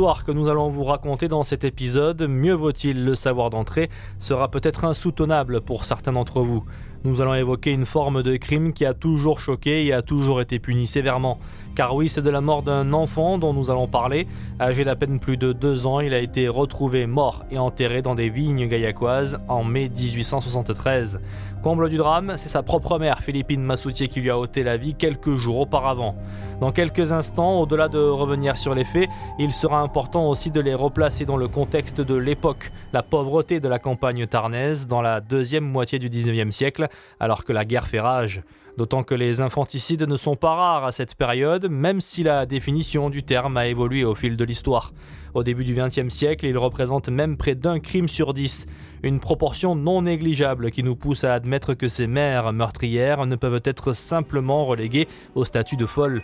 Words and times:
L'histoire 0.00 0.24
que 0.24 0.32
nous 0.32 0.48
allons 0.48 0.70
vous 0.70 0.84
raconter 0.84 1.28
dans 1.28 1.42
cet 1.42 1.62
épisode, 1.62 2.22
mieux 2.22 2.54
vaut-il 2.54 3.04
le 3.04 3.14
savoir 3.14 3.50
d'entrée, 3.50 3.90
sera 4.18 4.50
peut-être 4.50 4.86
insoutenable 4.86 5.60
pour 5.60 5.84
certains 5.84 6.12
d'entre 6.12 6.40
vous. 6.40 6.64
Nous 7.02 7.22
allons 7.22 7.34
évoquer 7.34 7.70
une 7.70 7.86
forme 7.86 8.22
de 8.22 8.36
crime 8.36 8.74
qui 8.74 8.84
a 8.84 8.92
toujours 8.92 9.40
choqué 9.40 9.86
et 9.86 9.94
a 9.94 10.02
toujours 10.02 10.42
été 10.42 10.58
puni 10.58 10.86
sévèrement. 10.86 11.38
Car 11.74 11.94
oui, 11.94 12.10
c'est 12.10 12.20
de 12.20 12.28
la 12.28 12.42
mort 12.42 12.62
d'un 12.62 12.92
enfant 12.92 13.38
dont 13.38 13.54
nous 13.54 13.70
allons 13.70 13.88
parler. 13.88 14.26
Âgé 14.60 14.84
d'à 14.84 14.96
peine 14.96 15.18
plus 15.18 15.38
de 15.38 15.54
deux 15.54 15.86
ans, 15.86 16.00
il 16.00 16.12
a 16.12 16.18
été 16.18 16.46
retrouvé 16.46 17.06
mort 17.06 17.44
et 17.50 17.56
enterré 17.56 18.02
dans 18.02 18.14
des 18.14 18.28
vignes 18.28 18.68
gaillacoises 18.68 19.40
en 19.48 19.64
mai 19.64 19.88
1873. 19.88 21.20
Comble 21.62 21.88
du 21.88 21.96
drame, 21.96 22.34
c'est 22.36 22.48
sa 22.48 22.62
propre 22.62 22.98
mère, 22.98 23.20
Philippine 23.20 23.62
Massoutier, 23.62 24.08
qui 24.08 24.20
lui 24.20 24.30
a 24.30 24.38
ôté 24.38 24.62
la 24.62 24.76
vie 24.76 24.94
quelques 24.94 25.36
jours 25.36 25.60
auparavant. 25.60 26.16
Dans 26.60 26.72
quelques 26.72 27.12
instants, 27.12 27.60
au-delà 27.60 27.88
de 27.88 27.98
revenir 27.98 28.58
sur 28.58 28.74
les 28.74 28.84
faits, 28.84 29.08
il 29.38 29.52
sera 29.52 29.80
important 29.80 30.28
aussi 30.28 30.50
de 30.50 30.60
les 30.60 30.74
replacer 30.74 31.24
dans 31.24 31.38
le 31.38 31.48
contexte 31.48 32.00
de 32.00 32.14
l'époque, 32.14 32.70
la 32.92 33.02
pauvreté 33.02 33.60
de 33.60 33.68
la 33.68 33.78
campagne 33.78 34.26
tarnaise 34.26 34.86
dans 34.86 35.00
la 35.00 35.20
deuxième 35.20 35.64
moitié 35.64 35.98
du 35.98 36.10
19e 36.10 36.50
siècle, 36.50 36.88
alors 37.18 37.44
que 37.44 37.52
la 37.52 37.64
guerre 37.64 37.86
fait 37.86 38.00
rage. 38.00 38.42
D'autant 38.76 39.02
que 39.02 39.14
les 39.14 39.40
infanticides 39.40 40.04
ne 40.04 40.16
sont 40.16 40.36
pas 40.36 40.54
rares 40.54 40.84
à 40.84 40.92
cette 40.92 41.14
période, 41.14 41.68
même 41.68 42.00
si 42.00 42.22
la 42.22 42.46
définition 42.46 43.10
du 43.10 43.22
terme 43.22 43.56
a 43.56 43.66
évolué 43.66 44.04
au 44.04 44.14
fil 44.14 44.36
de 44.36 44.44
l'histoire. 44.44 44.92
Au 45.34 45.42
début 45.42 45.64
du 45.64 45.74
XXe 45.74 46.08
siècle, 46.08 46.46
il 46.46 46.56
représente 46.56 47.08
même 47.08 47.36
près 47.36 47.54
d'un 47.54 47.78
crime 47.78 48.08
sur 48.08 48.32
dix, 48.32 48.66
une 49.02 49.20
proportion 49.20 49.74
non 49.74 50.02
négligeable 50.02 50.70
qui 50.70 50.82
nous 50.82 50.96
pousse 50.96 51.24
à 51.24 51.34
admettre 51.34 51.74
que 51.74 51.88
ces 51.88 52.06
mères 52.06 52.52
meurtrières 52.52 53.26
ne 53.26 53.36
peuvent 53.36 53.62
être 53.64 53.92
simplement 53.92 54.64
reléguées 54.64 55.08
au 55.34 55.44
statut 55.44 55.76
de 55.76 55.86
folles. 55.86 56.22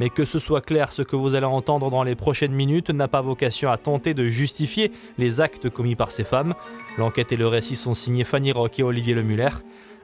Mais 0.00 0.10
que 0.10 0.24
ce 0.24 0.38
soit 0.38 0.60
clair, 0.60 0.92
ce 0.92 1.02
que 1.02 1.16
vous 1.16 1.34
allez 1.34 1.46
entendre 1.46 1.90
dans 1.90 2.04
les 2.04 2.14
prochaines 2.14 2.52
minutes 2.52 2.90
n'a 2.90 3.08
pas 3.08 3.20
vocation 3.20 3.70
à 3.70 3.76
tenter 3.76 4.14
de 4.14 4.28
justifier 4.28 4.92
les 5.18 5.40
actes 5.40 5.70
commis 5.70 5.96
par 5.96 6.12
ces 6.12 6.24
femmes. 6.24 6.54
L'enquête 6.96 7.32
et 7.32 7.36
le 7.36 7.48
récit 7.48 7.76
sont 7.76 7.94
signés 7.94 8.24
Fanny 8.24 8.52
Rock 8.52 8.78
et 8.78 8.84
Olivier 8.84 9.14
Lemuller. 9.14 9.50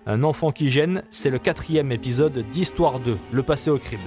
Un 0.07 0.23
enfant 0.23 0.53
qui 0.53 0.71
gêne, 0.71 1.03
c'est 1.09 1.31
le 1.31 1.39
quatrième 1.39 1.91
épisode 1.91 2.45
d'Histoire 2.53 3.01
2, 3.01 3.17
le 3.33 3.43
passé 3.43 3.71
au 3.71 3.79
crible. 3.79 4.03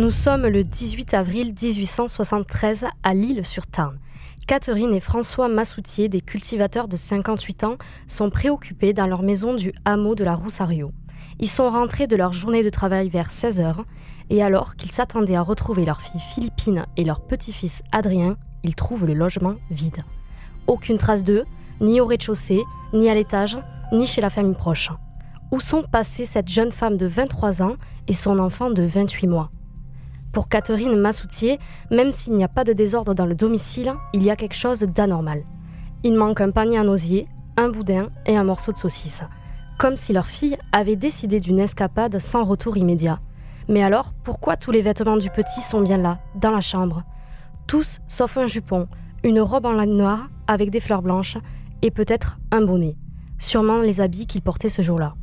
Nous 0.00 0.10
sommes 0.10 0.46
le 0.46 0.62
18 0.62 1.12
avril 1.12 1.48
1873 1.48 2.86
à 3.02 3.12
Lille-sur-Tarn. 3.12 3.98
Catherine 4.46 4.94
et 4.94 5.00
François 5.00 5.48
Massoutier, 5.48 6.08
des 6.08 6.22
cultivateurs 6.22 6.88
de 6.88 6.96
58 6.96 7.64
ans, 7.64 7.76
sont 8.06 8.30
préoccupés 8.30 8.94
dans 8.94 9.06
leur 9.06 9.22
maison 9.22 9.52
du 9.52 9.74
hameau 9.84 10.14
de 10.14 10.24
la 10.24 10.34
Roussario. 10.34 10.92
Ils 11.38 11.50
sont 11.50 11.68
rentrés 11.68 12.06
de 12.06 12.16
leur 12.16 12.32
journée 12.32 12.62
de 12.62 12.70
travail 12.70 13.10
vers 13.10 13.30
16 13.30 13.60
h 13.60 13.74
et 14.30 14.42
alors 14.42 14.74
qu'ils 14.76 14.90
s'attendaient 14.90 15.36
à 15.36 15.42
retrouver 15.42 15.84
leur 15.84 16.00
fille 16.00 16.22
Philippine 16.32 16.86
et 16.96 17.04
leur 17.04 17.20
petit-fils 17.20 17.82
Adrien, 17.92 18.38
ils 18.64 18.74
trouvent 18.74 19.04
le 19.04 19.12
logement 19.12 19.56
vide. 19.70 20.02
Aucune 20.66 20.96
trace 20.96 21.24
d'eux, 21.24 21.44
ni 21.82 22.00
au 22.00 22.06
rez-de-chaussée, 22.06 22.62
ni 22.94 23.10
à 23.10 23.14
l'étage, 23.14 23.58
ni 23.92 24.06
chez 24.06 24.22
la 24.22 24.30
famille 24.30 24.56
proche. 24.56 24.88
Où 25.50 25.60
sont 25.60 25.82
passées 25.82 26.24
cette 26.24 26.48
jeune 26.48 26.72
femme 26.72 26.96
de 26.96 27.06
23 27.06 27.60
ans 27.60 27.76
et 28.08 28.14
son 28.14 28.38
enfant 28.38 28.70
de 28.70 28.82
28 28.82 29.26
mois? 29.26 29.50
Pour 30.32 30.48
Catherine 30.48 30.96
Massoutier, 30.96 31.58
même 31.90 32.12
s'il 32.12 32.34
n'y 32.34 32.44
a 32.44 32.48
pas 32.48 32.64
de 32.64 32.72
désordre 32.72 33.14
dans 33.14 33.26
le 33.26 33.34
domicile, 33.34 33.92
il 34.12 34.22
y 34.22 34.30
a 34.30 34.36
quelque 34.36 34.54
chose 34.54 34.80
d'anormal. 34.80 35.44
Il 36.02 36.14
manque 36.14 36.40
un 36.40 36.50
panier 36.50 36.78
à 36.78 36.84
nosier, 36.84 37.26
un 37.56 37.68
boudin 37.68 38.08
et 38.26 38.36
un 38.36 38.44
morceau 38.44 38.72
de 38.72 38.78
saucisse. 38.78 39.22
Comme 39.78 39.96
si 39.96 40.12
leur 40.12 40.26
fille 40.26 40.56
avait 40.72 40.96
décidé 40.96 41.40
d'une 41.40 41.58
escapade 41.58 42.18
sans 42.18 42.44
retour 42.44 42.76
immédiat. 42.76 43.18
Mais 43.68 43.82
alors, 43.82 44.12
pourquoi 44.24 44.56
tous 44.56 44.70
les 44.70 44.82
vêtements 44.82 45.16
du 45.16 45.30
petit 45.30 45.60
sont 45.60 45.80
bien 45.80 45.98
là, 45.98 46.18
dans 46.34 46.50
la 46.50 46.60
chambre? 46.60 47.02
Tous 47.66 48.00
sauf 48.08 48.36
un 48.36 48.46
jupon, 48.46 48.88
une 49.22 49.40
robe 49.40 49.66
en 49.66 49.72
laine 49.72 49.96
noire 49.96 50.28
avec 50.46 50.70
des 50.70 50.80
fleurs 50.80 51.02
blanches 51.02 51.38
et 51.82 51.90
peut-être 51.90 52.38
un 52.50 52.62
bonnet. 52.62 52.96
Sûrement 53.38 53.78
les 53.78 54.00
habits 54.00 54.26
qu'il 54.26 54.42
portait 54.42 54.68
ce 54.68 54.82
jour-là. 54.82 55.14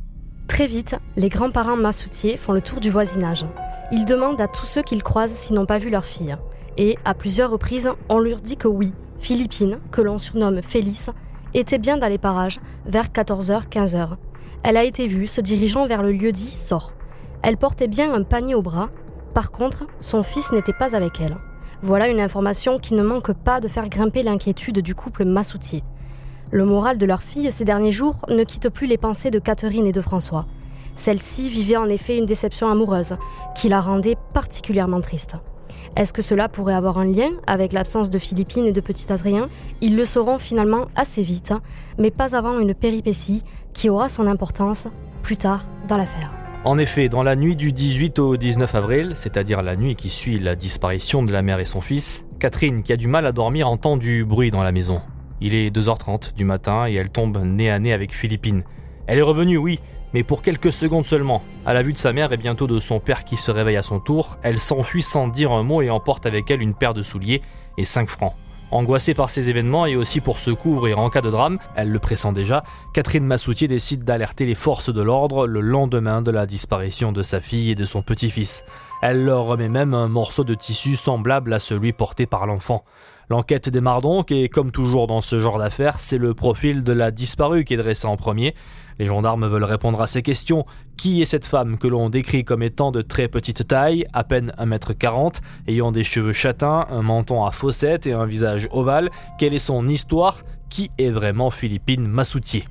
Très 0.48 0.66
vite, 0.66 0.98
les 1.16 1.28
grands-parents 1.28 1.76
Massoutier 1.76 2.36
font 2.36 2.52
le 2.52 2.62
tour 2.62 2.80
du 2.80 2.90
voisinage. 2.90 3.44
Ils 3.90 4.04
demandent 4.04 4.40
à 4.40 4.48
tous 4.48 4.66
ceux 4.66 4.82
qu'ils 4.82 5.02
croisent 5.02 5.32
s'ils 5.32 5.56
n'ont 5.56 5.64
pas 5.64 5.78
vu 5.78 5.88
leur 5.88 6.04
fille. 6.04 6.36
Et 6.76 6.98
à 7.06 7.14
plusieurs 7.14 7.50
reprises, 7.50 7.90
on 8.10 8.18
leur 8.18 8.40
dit 8.40 8.58
que 8.58 8.68
oui, 8.68 8.92
Philippine, 9.18 9.78
que 9.90 10.02
l'on 10.02 10.18
surnomme 10.18 10.60
Félix, 10.60 11.08
était 11.54 11.78
bien 11.78 11.96
dans 11.96 12.08
les 12.08 12.18
parages 12.18 12.60
vers 12.84 13.06
14h-15h. 13.06 14.10
Elle 14.62 14.76
a 14.76 14.84
été 14.84 15.08
vue 15.08 15.26
se 15.26 15.40
dirigeant 15.40 15.86
vers 15.86 16.02
le 16.02 16.12
lieu 16.12 16.32
dit 16.32 16.50
sort. 16.50 16.92
Elle 17.42 17.56
portait 17.56 17.88
bien 17.88 18.12
un 18.12 18.24
panier 18.24 18.54
au 18.54 18.62
bras. 18.62 18.90
Par 19.32 19.50
contre, 19.50 19.86
son 20.00 20.22
fils 20.22 20.52
n'était 20.52 20.72
pas 20.72 20.94
avec 20.94 21.20
elle. 21.20 21.38
Voilà 21.80 22.08
une 22.08 22.20
information 22.20 22.78
qui 22.78 22.94
ne 22.94 23.02
manque 23.02 23.32
pas 23.32 23.60
de 23.60 23.68
faire 23.68 23.88
grimper 23.88 24.22
l'inquiétude 24.22 24.80
du 24.80 24.94
couple 24.94 25.24
Massoutier. 25.24 25.82
Le 26.50 26.64
moral 26.64 26.98
de 26.98 27.06
leur 27.06 27.22
fille 27.22 27.50
ces 27.50 27.64
derniers 27.64 27.92
jours 27.92 28.26
ne 28.28 28.44
quitte 28.44 28.68
plus 28.68 28.86
les 28.86 28.98
pensées 28.98 29.30
de 29.30 29.38
Catherine 29.38 29.86
et 29.86 29.92
de 29.92 30.00
François. 30.00 30.46
Celle-ci 30.98 31.48
vivait 31.48 31.76
en 31.76 31.88
effet 31.88 32.18
une 32.18 32.26
déception 32.26 32.68
amoureuse 32.68 33.16
qui 33.54 33.68
la 33.68 33.80
rendait 33.80 34.16
particulièrement 34.34 35.00
triste. 35.00 35.36
Est-ce 35.96 36.12
que 36.12 36.22
cela 36.22 36.48
pourrait 36.48 36.74
avoir 36.74 36.98
un 36.98 37.04
lien 37.04 37.30
avec 37.46 37.72
l'absence 37.72 38.10
de 38.10 38.18
Philippine 38.18 38.66
et 38.66 38.72
de 38.72 38.80
petit 38.80 39.10
Adrien? 39.12 39.48
Ils 39.80 39.96
le 39.96 40.04
sauront 40.04 40.38
finalement 40.38 40.86
assez 40.96 41.22
vite, 41.22 41.54
mais 41.98 42.10
pas 42.10 42.34
avant 42.34 42.58
une 42.58 42.74
péripétie 42.74 43.44
qui 43.74 43.88
aura 43.88 44.08
son 44.08 44.26
importance 44.26 44.88
plus 45.22 45.36
tard 45.36 45.64
dans 45.86 45.96
l'affaire. 45.96 46.32
En 46.64 46.78
effet, 46.78 47.08
dans 47.08 47.22
la 47.22 47.36
nuit 47.36 47.54
du 47.54 47.70
18 47.70 48.18
au 48.18 48.36
19 48.36 48.74
avril, 48.74 49.12
c'est-à-dire 49.14 49.62
la 49.62 49.76
nuit 49.76 49.94
qui 49.94 50.08
suit 50.08 50.40
la 50.40 50.56
disparition 50.56 51.22
de 51.22 51.30
la 51.30 51.42
mère 51.42 51.60
et 51.60 51.64
son 51.64 51.80
fils, 51.80 52.26
Catherine, 52.40 52.82
qui 52.82 52.92
a 52.92 52.96
du 52.96 53.06
mal 53.06 53.24
à 53.24 53.30
dormir, 53.30 53.68
entend 53.68 53.96
du 53.96 54.24
bruit 54.24 54.50
dans 54.50 54.64
la 54.64 54.72
maison. 54.72 55.00
Il 55.40 55.54
est 55.54 55.70
2h30 55.70 56.34
du 56.34 56.44
matin 56.44 56.88
et 56.88 56.94
elle 56.94 57.10
tombe 57.10 57.38
nez 57.38 57.70
à 57.70 57.78
nez 57.78 57.92
avec 57.92 58.12
Philippine. 58.12 58.64
Elle 59.06 59.18
est 59.18 59.22
revenue, 59.22 59.56
oui, 59.56 59.78
mais 60.14 60.22
pour 60.22 60.42
quelques 60.42 60.72
secondes 60.72 61.06
seulement. 61.06 61.42
À 61.66 61.74
la 61.74 61.82
vue 61.82 61.92
de 61.92 61.98
sa 61.98 62.12
mère 62.12 62.32
et 62.32 62.36
bientôt 62.36 62.66
de 62.66 62.80
son 62.80 63.00
père 63.00 63.24
qui 63.24 63.36
se 63.36 63.50
réveille 63.50 63.76
à 63.76 63.82
son 63.82 64.00
tour, 64.00 64.36
elle 64.42 64.60
s'enfuit 64.60 65.02
sans 65.02 65.28
dire 65.28 65.52
un 65.52 65.62
mot 65.62 65.82
et 65.82 65.90
emporte 65.90 66.26
avec 66.26 66.50
elle 66.50 66.62
une 66.62 66.74
paire 66.74 66.94
de 66.94 67.02
souliers 67.02 67.42
et 67.76 67.84
5 67.84 68.08
francs. 68.08 68.34
Angoissée 68.70 69.14
par 69.14 69.30
ces 69.30 69.48
événements 69.48 69.86
et 69.86 69.96
aussi 69.96 70.20
pour 70.20 70.38
se 70.38 70.50
couvrir 70.50 70.98
en 70.98 71.08
cas 71.08 71.22
de 71.22 71.30
drame, 71.30 71.58
elle 71.74 71.90
le 71.90 71.98
pressent 71.98 72.34
déjà, 72.34 72.64
Catherine 72.92 73.24
Massoutier 73.24 73.66
décide 73.66 74.04
d'alerter 74.04 74.44
les 74.44 74.54
forces 74.54 74.92
de 74.92 75.00
l'ordre 75.00 75.46
le 75.46 75.62
lendemain 75.62 76.20
de 76.20 76.30
la 76.30 76.44
disparition 76.44 77.10
de 77.10 77.22
sa 77.22 77.40
fille 77.40 77.70
et 77.70 77.74
de 77.74 77.86
son 77.86 78.02
petit-fils. 78.02 78.66
Elle 79.00 79.24
leur 79.24 79.44
remet 79.44 79.70
même 79.70 79.94
un 79.94 80.08
morceau 80.08 80.44
de 80.44 80.54
tissu 80.54 80.96
semblable 80.96 81.54
à 81.54 81.60
celui 81.60 81.94
porté 81.94 82.26
par 82.26 82.46
l'enfant. 82.46 82.84
L'enquête 83.30 83.68
démarre 83.68 84.00
donc 84.00 84.32
et 84.32 84.48
comme 84.48 84.72
toujours 84.72 85.06
dans 85.06 85.20
ce 85.20 85.38
genre 85.38 85.58
d'affaires, 85.58 86.00
c'est 86.00 86.16
le 86.16 86.32
profil 86.32 86.82
de 86.82 86.92
la 86.92 87.10
disparue 87.10 87.64
qui 87.64 87.74
est 87.74 87.76
dressé 87.76 88.06
en 88.06 88.16
premier. 88.16 88.54
Les 88.98 89.06
gendarmes 89.06 89.46
veulent 89.46 89.64
répondre 89.64 90.00
à 90.00 90.06
ces 90.06 90.22
questions. 90.22 90.64
Qui 90.96 91.20
est 91.20 91.26
cette 91.26 91.44
femme 91.44 91.76
que 91.76 91.86
l'on 91.86 92.08
décrit 92.08 92.44
comme 92.44 92.62
étant 92.62 92.90
de 92.90 93.02
très 93.02 93.28
petite 93.28 93.68
taille, 93.68 94.06
à 94.14 94.24
peine 94.24 94.54
1m40, 94.58 95.40
ayant 95.66 95.92
des 95.92 96.04
cheveux 96.04 96.32
châtains, 96.32 96.86
un 96.90 97.02
menton 97.02 97.44
à 97.44 97.52
fossettes 97.52 98.06
et 98.06 98.14
un 98.14 98.24
visage 98.24 98.66
ovale? 98.72 99.10
Quelle 99.38 99.52
est 99.52 99.58
son 99.58 99.86
histoire? 99.88 100.42
Qui 100.70 100.90
est 100.96 101.10
vraiment 101.10 101.50
Philippine 101.50 102.08
Massoutier? 102.08 102.64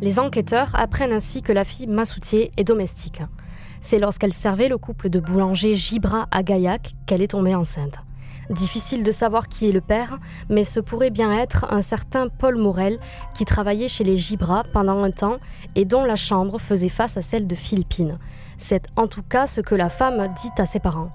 Les 0.00 0.20
enquêteurs 0.20 0.70
apprennent 0.74 1.12
ainsi 1.12 1.42
que 1.42 1.52
la 1.52 1.64
fille 1.64 1.88
Massoutier 1.88 2.52
est 2.56 2.64
domestique. 2.64 3.20
C'est 3.80 3.98
lorsqu'elle 3.98 4.32
servait 4.32 4.68
le 4.68 4.78
couple 4.78 5.08
de 5.08 5.20
boulanger 5.20 5.74
Gibra 5.74 6.26
à 6.30 6.42
Gaillac 6.42 6.94
qu'elle 7.06 7.22
est 7.22 7.28
tombée 7.28 7.54
enceinte. 7.54 7.98
Difficile 8.50 9.02
de 9.02 9.12
savoir 9.12 9.48
qui 9.48 9.68
est 9.68 9.72
le 9.72 9.82
père, 9.82 10.18
mais 10.48 10.64
ce 10.64 10.80
pourrait 10.80 11.10
bien 11.10 11.36
être 11.38 11.66
un 11.70 11.82
certain 11.82 12.28
Paul 12.28 12.56
Morel 12.56 12.98
qui 13.34 13.44
travaillait 13.44 13.88
chez 13.88 14.04
les 14.04 14.16
Gibras 14.16 14.64
pendant 14.72 15.02
un 15.04 15.10
temps 15.10 15.36
et 15.76 15.84
dont 15.84 16.04
la 16.04 16.16
chambre 16.16 16.58
faisait 16.58 16.88
face 16.88 17.16
à 17.18 17.22
celle 17.22 17.46
de 17.46 17.54
Philippine. 17.54 18.18
C'est 18.56 18.86
en 18.96 19.06
tout 19.06 19.22
cas 19.22 19.46
ce 19.46 19.60
que 19.60 19.74
la 19.74 19.90
femme 19.90 20.28
dit 20.40 20.50
à 20.56 20.66
ses 20.66 20.80
parents. 20.80 21.12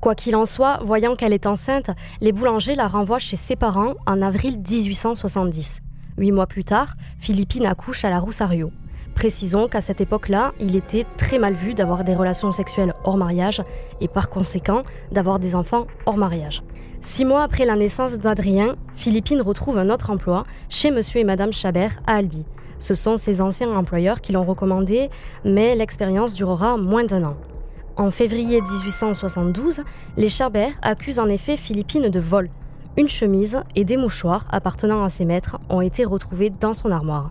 Quoi 0.00 0.14
qu'il 0.14 0.36
en 0.36 0.46
soit, 0.46 0.78
voyant 0.84 1.16
qu'elle 1.16 1.32
est 1.32 1.46
enceinte, 1.46 1.90
les 2.20 2.32
boulangers 2.32 2.76
la 2.76 2.86
renvoient 2.86 3.18
chez 3.18 3.36
ses 3.36 3.56
parents 3.56 3.94
en 4.06 4.22
avril 4.22 4.58
1870. 4.58 5.80
Huit 6.18 6.32
mois 6.32 6.46
plus 6.46 6.64
tard, 6.64 6.94
Philippine 7.20 7.66
accouche 7.66 8.04
à 8.04 8.10
la 8.10 8.20
Roussario. 8.20 8.70
Précisons 9.16 9.66
qu'à 9.66 9.80
cette 9.80 10.02
époque-là, 10.02 10.52
il 10.60 10.76
était 10.76 11.06
très 11.16 11.38
mal 11.38 11.54
vu 11.54 11.72
d'avoir 11.72 12.04
des 12.04 12.14
relations 12.14 12.50
sexuelles 12.50 12.94
hors 13.02 13.16
mariage 13.16 13.62
et 14.02 14.08
par 14.08 14.28
conséquent 14.28 14.82
d'avoir 15.10 15.38
des 15.38 15.54
enfants 15.54 15.86
hors 16.04 16.18
mariage. 16.18 16.62
Six 17.00 17.24
mois 17.24 17.42
après 17.42 17.64
la 17.64 17.76
naissance 17.76 18.18
d'Adrien, 18.18 18.76
Philippine 18.94 19.40
retrouve 19.40 19.78
un 19.78 19.88
autre 19.88 20.10
emploi 20.10 20.44
chez 20.68 20.90
monsieur 20.90 21.20
et 21.20 21.24
madame 21.24 21.52
Chabert 21.52 21.92
à 22.06 22.16
Albi. 22.16 22.44
Ce 22.78 22.94
sont 22.94 23.16
ses 23.16 23.40
anciens 23.40 23.74
employeurs 23.74 24.20
qui 24.20 24.32
l'ont 24.32 24.44
recommandé, 24.44 25.08
mais 25.46 25.74
l'expérience 25.74 26.34
durera 26.34 26.76
moins 26.76 27.04
d'un 27.04 27.24
an. 27.24 27.36
En 27.96 28.10
février 28.10 28.60
1872, 28.60 29.80
les 30.18 30.28
Chabert 30.28 30.74
accusent 30.82 31.18
en 31.18 31.28
effet 31.30 31.56
Philippine 31.56 32.10
de 32.10 32.20
vol. 32.20 32.50
Une 32.98 33.08
chemise 33.08 33.62
et 33.76 33.84
des 33.84 33.96
mouchoirs 33.96 34.44
appartenant 34.50 35.02
à 35.04 35.08
ses 35.08 35.24
maîtres 35.24 35.56
ont 35.70 35.80
été 35.80 36.04
retrouvés 36.04 36.50
dans 36.50 36.74
son 36.74 36.90
armoire. 36.90 37.30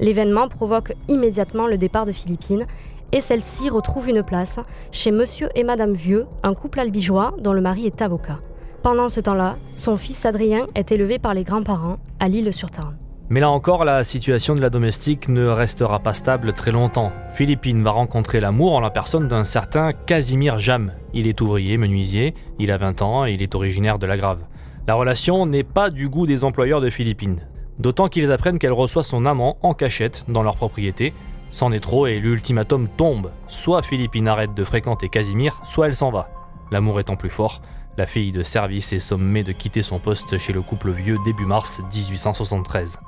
L'événement 0.00 0.48
provoque 0.48 0.94
immédiatement 1.08 1.66
le 1.66 1.78
départ 1.78 2.06
de 2.06 2.12
Philippine 2.12 2.66
et 3.12 3.20
celle-ci 3.20 3.68
retrouve 3.68 4.08
une 4.08 4.22
place 4.22 4.58
chez 4.90 5.10
Monsieur 5.10 5.48
et 5.54 5.64
Madame 5.64 5.92
Vieux, 5.92 6.26
un 6.42 6.54
couple 6.54 6.80
albigeois 6.80 7.34
dont 7.38 7.52
le 7.52 7.60
mari 7.60 7.86
est 7.86 8.02
avocat. 8.02 8.38
Pendant 8.82 9.08
ce 9.08 9.20
temps-là, 9.20 9.58
son 9.74 9.96
fils 9.96 10.24
Adrien 10.26 10.66
est 10.74 10.90
élevé 10.90 11.18
par 11.18 11.34
les 11.34 11.44
grands-parents 11.44 11.98
à 12.18 12.28
l'île-sur-Tarn. 12.28 12.96
Mais 13.28 13.40
là 13.40 13.48
encore, 13.48 13.84
la 13.84 14.02
situation 14.04 14.54
de 14.54 14.60
la 14.60 14.70
domestique 14.70 15.28
ne 15.28 15.46
restera 15.46 16.00
pas 16.00 16.12
stable 16.12 16.52
très 16.52 16.70
longtemps. 16.70 17.12
Philippine 17.34 17.82
va 17.82 17.92
rencontrer 17.92 18.40
l'amour 18.40 18.74
en 18.74 18.80
la 18.80 18.90
personne 18.90 19.28
d'un 19.28 19.44
certain 19.44 19.92
Casimir 19.92 20.58
Jam. 20.58 20.92
Il 21.14 21.26
est 21.26 21.40
ouvrier, 21.40 21.78
menuisier, 21.78 22.34
il 22.58 22.70
a 22.70 22.76
20 22.76 23.02
ans 23.02 23.24
et 23.24 23.32
il 23.32 23.40
est 23.40 23.54
originaire 23.54 23.98
de 23.98 24.06
la 24.06 24.16
Grave. 24.16 24.40
La 24.86 24.94
relation 24.94 25.46
n'est 25.46 25.62
pas 25.62 25.90
du 25.90 26.08
goût 26.08 26.26
des 26.26 26.44
employeurs 26.44 26.80
de 26.80 26.90
Philippine. 26.90 27.38
D'autant 27.78 28.08
qu'ils 28.08 28.32
apprennent 28.32 28.58
qu'elle 28.58 28.72
reçoit 28.72 29.02
son 29.02 29.26
amant 29.26 29.56
en 29.62 29.74
cachette 29.74 30.24
dans 30.28 30.42
leur 30.42 30.56
propriété. 30.56 31.14
C'en 31.50 31.72
est 31.72 31.80
trop 31.80 32.06
et 32.06 32.18
l'ultimatum 32.18 32.88
tombe. 32.88 33.30
Soit 33.46 33.82
Philippine 33.82 34.28
arrête 34.28 34.54
de 34.54 34.64
fréquenter 34.64 35.08
Casimir, 35.08 35.60
soit 35.64 35.86
elle 35.86 35.96
s'en 35.96 36.10
va. 36.10 36.30
L'amour 36.70 37.00
étant 37.00 37.16
plus 37.16 37.30
fort, 37.30 37.60
la 37.98 38.06
fille 38.06 38.32
de 38.32 38.42
service 38.42 38.92
est 38.94 39.00
sommée 39.00 39.42
de 39.42 39.52
quitter 39.52 39.82
son 39.82 39.98
poste 39.98 40.38
chez 40.38 40.54
le 40.54 40.62
couple 40.62 40.90
vieux 40.90 41.18
début 41.26 41.44
mars 41.44 41.82
1873. 41.92 42.98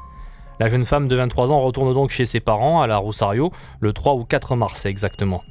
La 0.60 0.68
jeune 0.68 0.84
femme 0.84 1.08
de 1.08 1.16
23 1.16 1.50
ans 1.52 1.60
retourne 1.62 1.94
donc 1.94 2.10
chez 2.10 2.26
ses 2.26 2.40
parents 2.40 2.82
à 2.82 2.86
la 2.86 2.98
Rosario 2.98 3.50
le 3.80 3.92
3 3.92 4.14
ou 4.14 4.24
4 4.24 4.56
mars 4.56 4.86
exactement. 4.86 5.42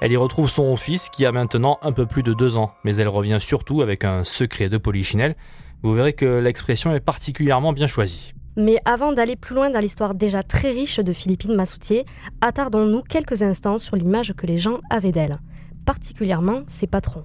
Elle 0.00 0.12
y 0.12 0.16
retrouve 0.16 0.50
son 0.50 0.76
fils 0.76 1.08
qui 1.10 1.24
a 1.24 1.32
maintenant 1.32 1.78
un 1.80 1.92
peu 1.92 2.06
plus 2.06 2.22
de 2.24 2.34
2 2.34 2.56
ans, 2.56 2.72
mais 2.84 2.96
elle 2.96 3.08
revient 3.08 3.38
surtout 3.40 3.82
avec 3.82 4.04
un 4.04 4.24
secret 4.24 4.68
de 4.68 4.78
polichinelle. 4.78 5.36
Vous 5.82 5.94
verrez 5.94 6.12
que 6.12 6.40
l'expression 6.40 6.92
est 6.92 7.00
particulièrement 7.00 7.72
bien 7.72 7.86
choisie. 7.86 8.34
Mais 8.56 8.78
avant 8.84 9.12
d'aller 9.12 9.36
plus 9.36 9.54
loin 9.54 9.70
dans 9.70 9.80
l'histoire 9.80 10.14
déjà 10.14 10.42
très 10.42 10.70
riche 10.70 11.00
de 11.00 11.12
Philippine 11.12 11.54
Massoutier, 11.54 12.04
attardons-nous 12.42 13.02
quelques 13.02 13.42
instants 13.42 13.78
sur 13.78 13.96
l'image 13.96 14.34
que 14.34 14.46
les 14.46 14.58
gens 14.58 14.80
avaient 14.90 15.12
d'elle, 15.12 15.38
particulièrement 15.86 16.60
ses 16.66 16.86
patrons. 16.86 17.24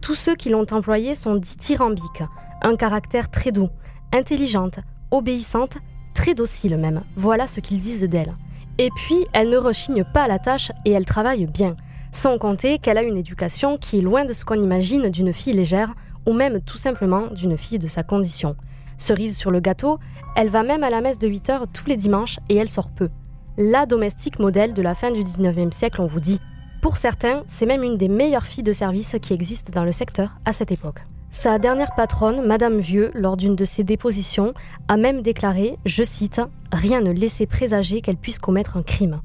Tous 0.00 0.14
ceux 0.14 0.34
qui 0.34 0.48
l'ont 0.48 0.66
employée 0.70 1.14
sont 1.14 1.34
dithyrambiques, 1.34 2.22
un 2.62 2.76
caractère 2.76 3.30
très 3.30 3.52
doux, 3.52 3.68
intelligente, 4.12 4.78
obéissante, 5.10 5.76
très 6.14 6.34
docile 6.34 6.78
même, 6.78 7.02
voilà 7.16 7.46
ce 7.46 7.60
qu'ils 7.60 7.78
disent 7.78 8.04
d'elle. 8.04 8.34
Et 8.78 8.88
puis, 8.96 9.26
elle 9.34 9.50
ne 9.50 9.58
rechigne 9.58 10.02
pas 10.02 10.22
à 10.22 10.28
la 10.28 10.38
tâche 10.38 10.72
et 10.86 10.92
elle 10.92 11.04
travaille 11.04 11.46
bien, 11.46 11.76
sans 12.10 12.38
compter 12.38 12.78
qu'elle 12.78 12.98
a 12.98 13.02
une 13.02 13.18
éducation 13.18 13.76
qui 13.76 13.98
est 13.98 14.02
loin 14.02 14.24
de 14.24 14.32
ce 14.32 14.44
qu'on 14.44 14.54
imagine 14.54 15.10
d'une 15.10 15.34
fille 15.34 15.52
légère 15.52 15.94
ou 16.26 16.32
même 16.32 16.60
tout 16.62 16.78
simplement 16.78 17.26
d'une 17.26 17.58
fille 17.58 17.78
de 17.78 17.86
sa 17.86 18.02
condition. 18.02 18.56
Cerise 18.96 19.36
sur 19.36 19.50
le 19.50 19.60
gâteau, 19.60 19.98
elle 20.36 20.48
va 20.48 20.62
même 20.62 20.84
à 20.84 20.90
la 20.90 21.00
messe 21.00 21.18
de 21.18 21.28
8 21.28 21.50
heures 21.50 21.66
tous 21.72 21.86
les 21.86 21.96
dimanches 21.96 22.38
et 22.48 22.56
elle 22.56 22.70
sort 22.70 22.90
peu. 22.90 23.08
La 23.56 23.86
domestique 23.86 24.38
modèle 24.38 24.74
de 24.74 24.82
la 24.82 24.94
fin 24.94 25.10
du 25.10 25.22
19e 25.22 25.72
siècle, 25.72 26.00
on 26.00 26.06
vous 26.06 26.20
dit. 26.20 26.40
Pour 26.82 26.96
certains, 26.96 27.44
c'est 27.46 27.66
même 27.66 27.82
une 27.82 27.96
des 27.96 28.08
meilleures 28.08 28.46
filles 28.46 28.64
de 28.64 28.72
service 28.72 29.16
qui 29.22 29.32
existent 29.32 29.72
dans 29.72 29.84
le 29.84 29.92
secteur 29.92 30.36
à 30.44 30.52
cette 30.52 30.72
époque. 30.72 31.00
Sa 31.30 31.58
dernière 31.58 31.94
patronne, 31.96 32.46
Madame 32.46 32.78
Vieux, 32.78 33.10
lors 33.14 33.36
d'une 33.36 33.56
de 33.56 33.64
ses 33.64 33.82
dépositions, 33.82 34.54
a 34.86 34.96
même 34.96 35.22
déclaré, 35.22 35.78
je 35.84 36.04
cite, 36.04 36.40
Rien 36.72 37.00
ne 37.00 37.10
laissait 37.10 37.46
présager 37.46 38.00
qu'elle 38.02 38.16
puisse 38.16 38.38
commettre 38.38 38.76
un 38.76 38.82
crime. 38.82 39.20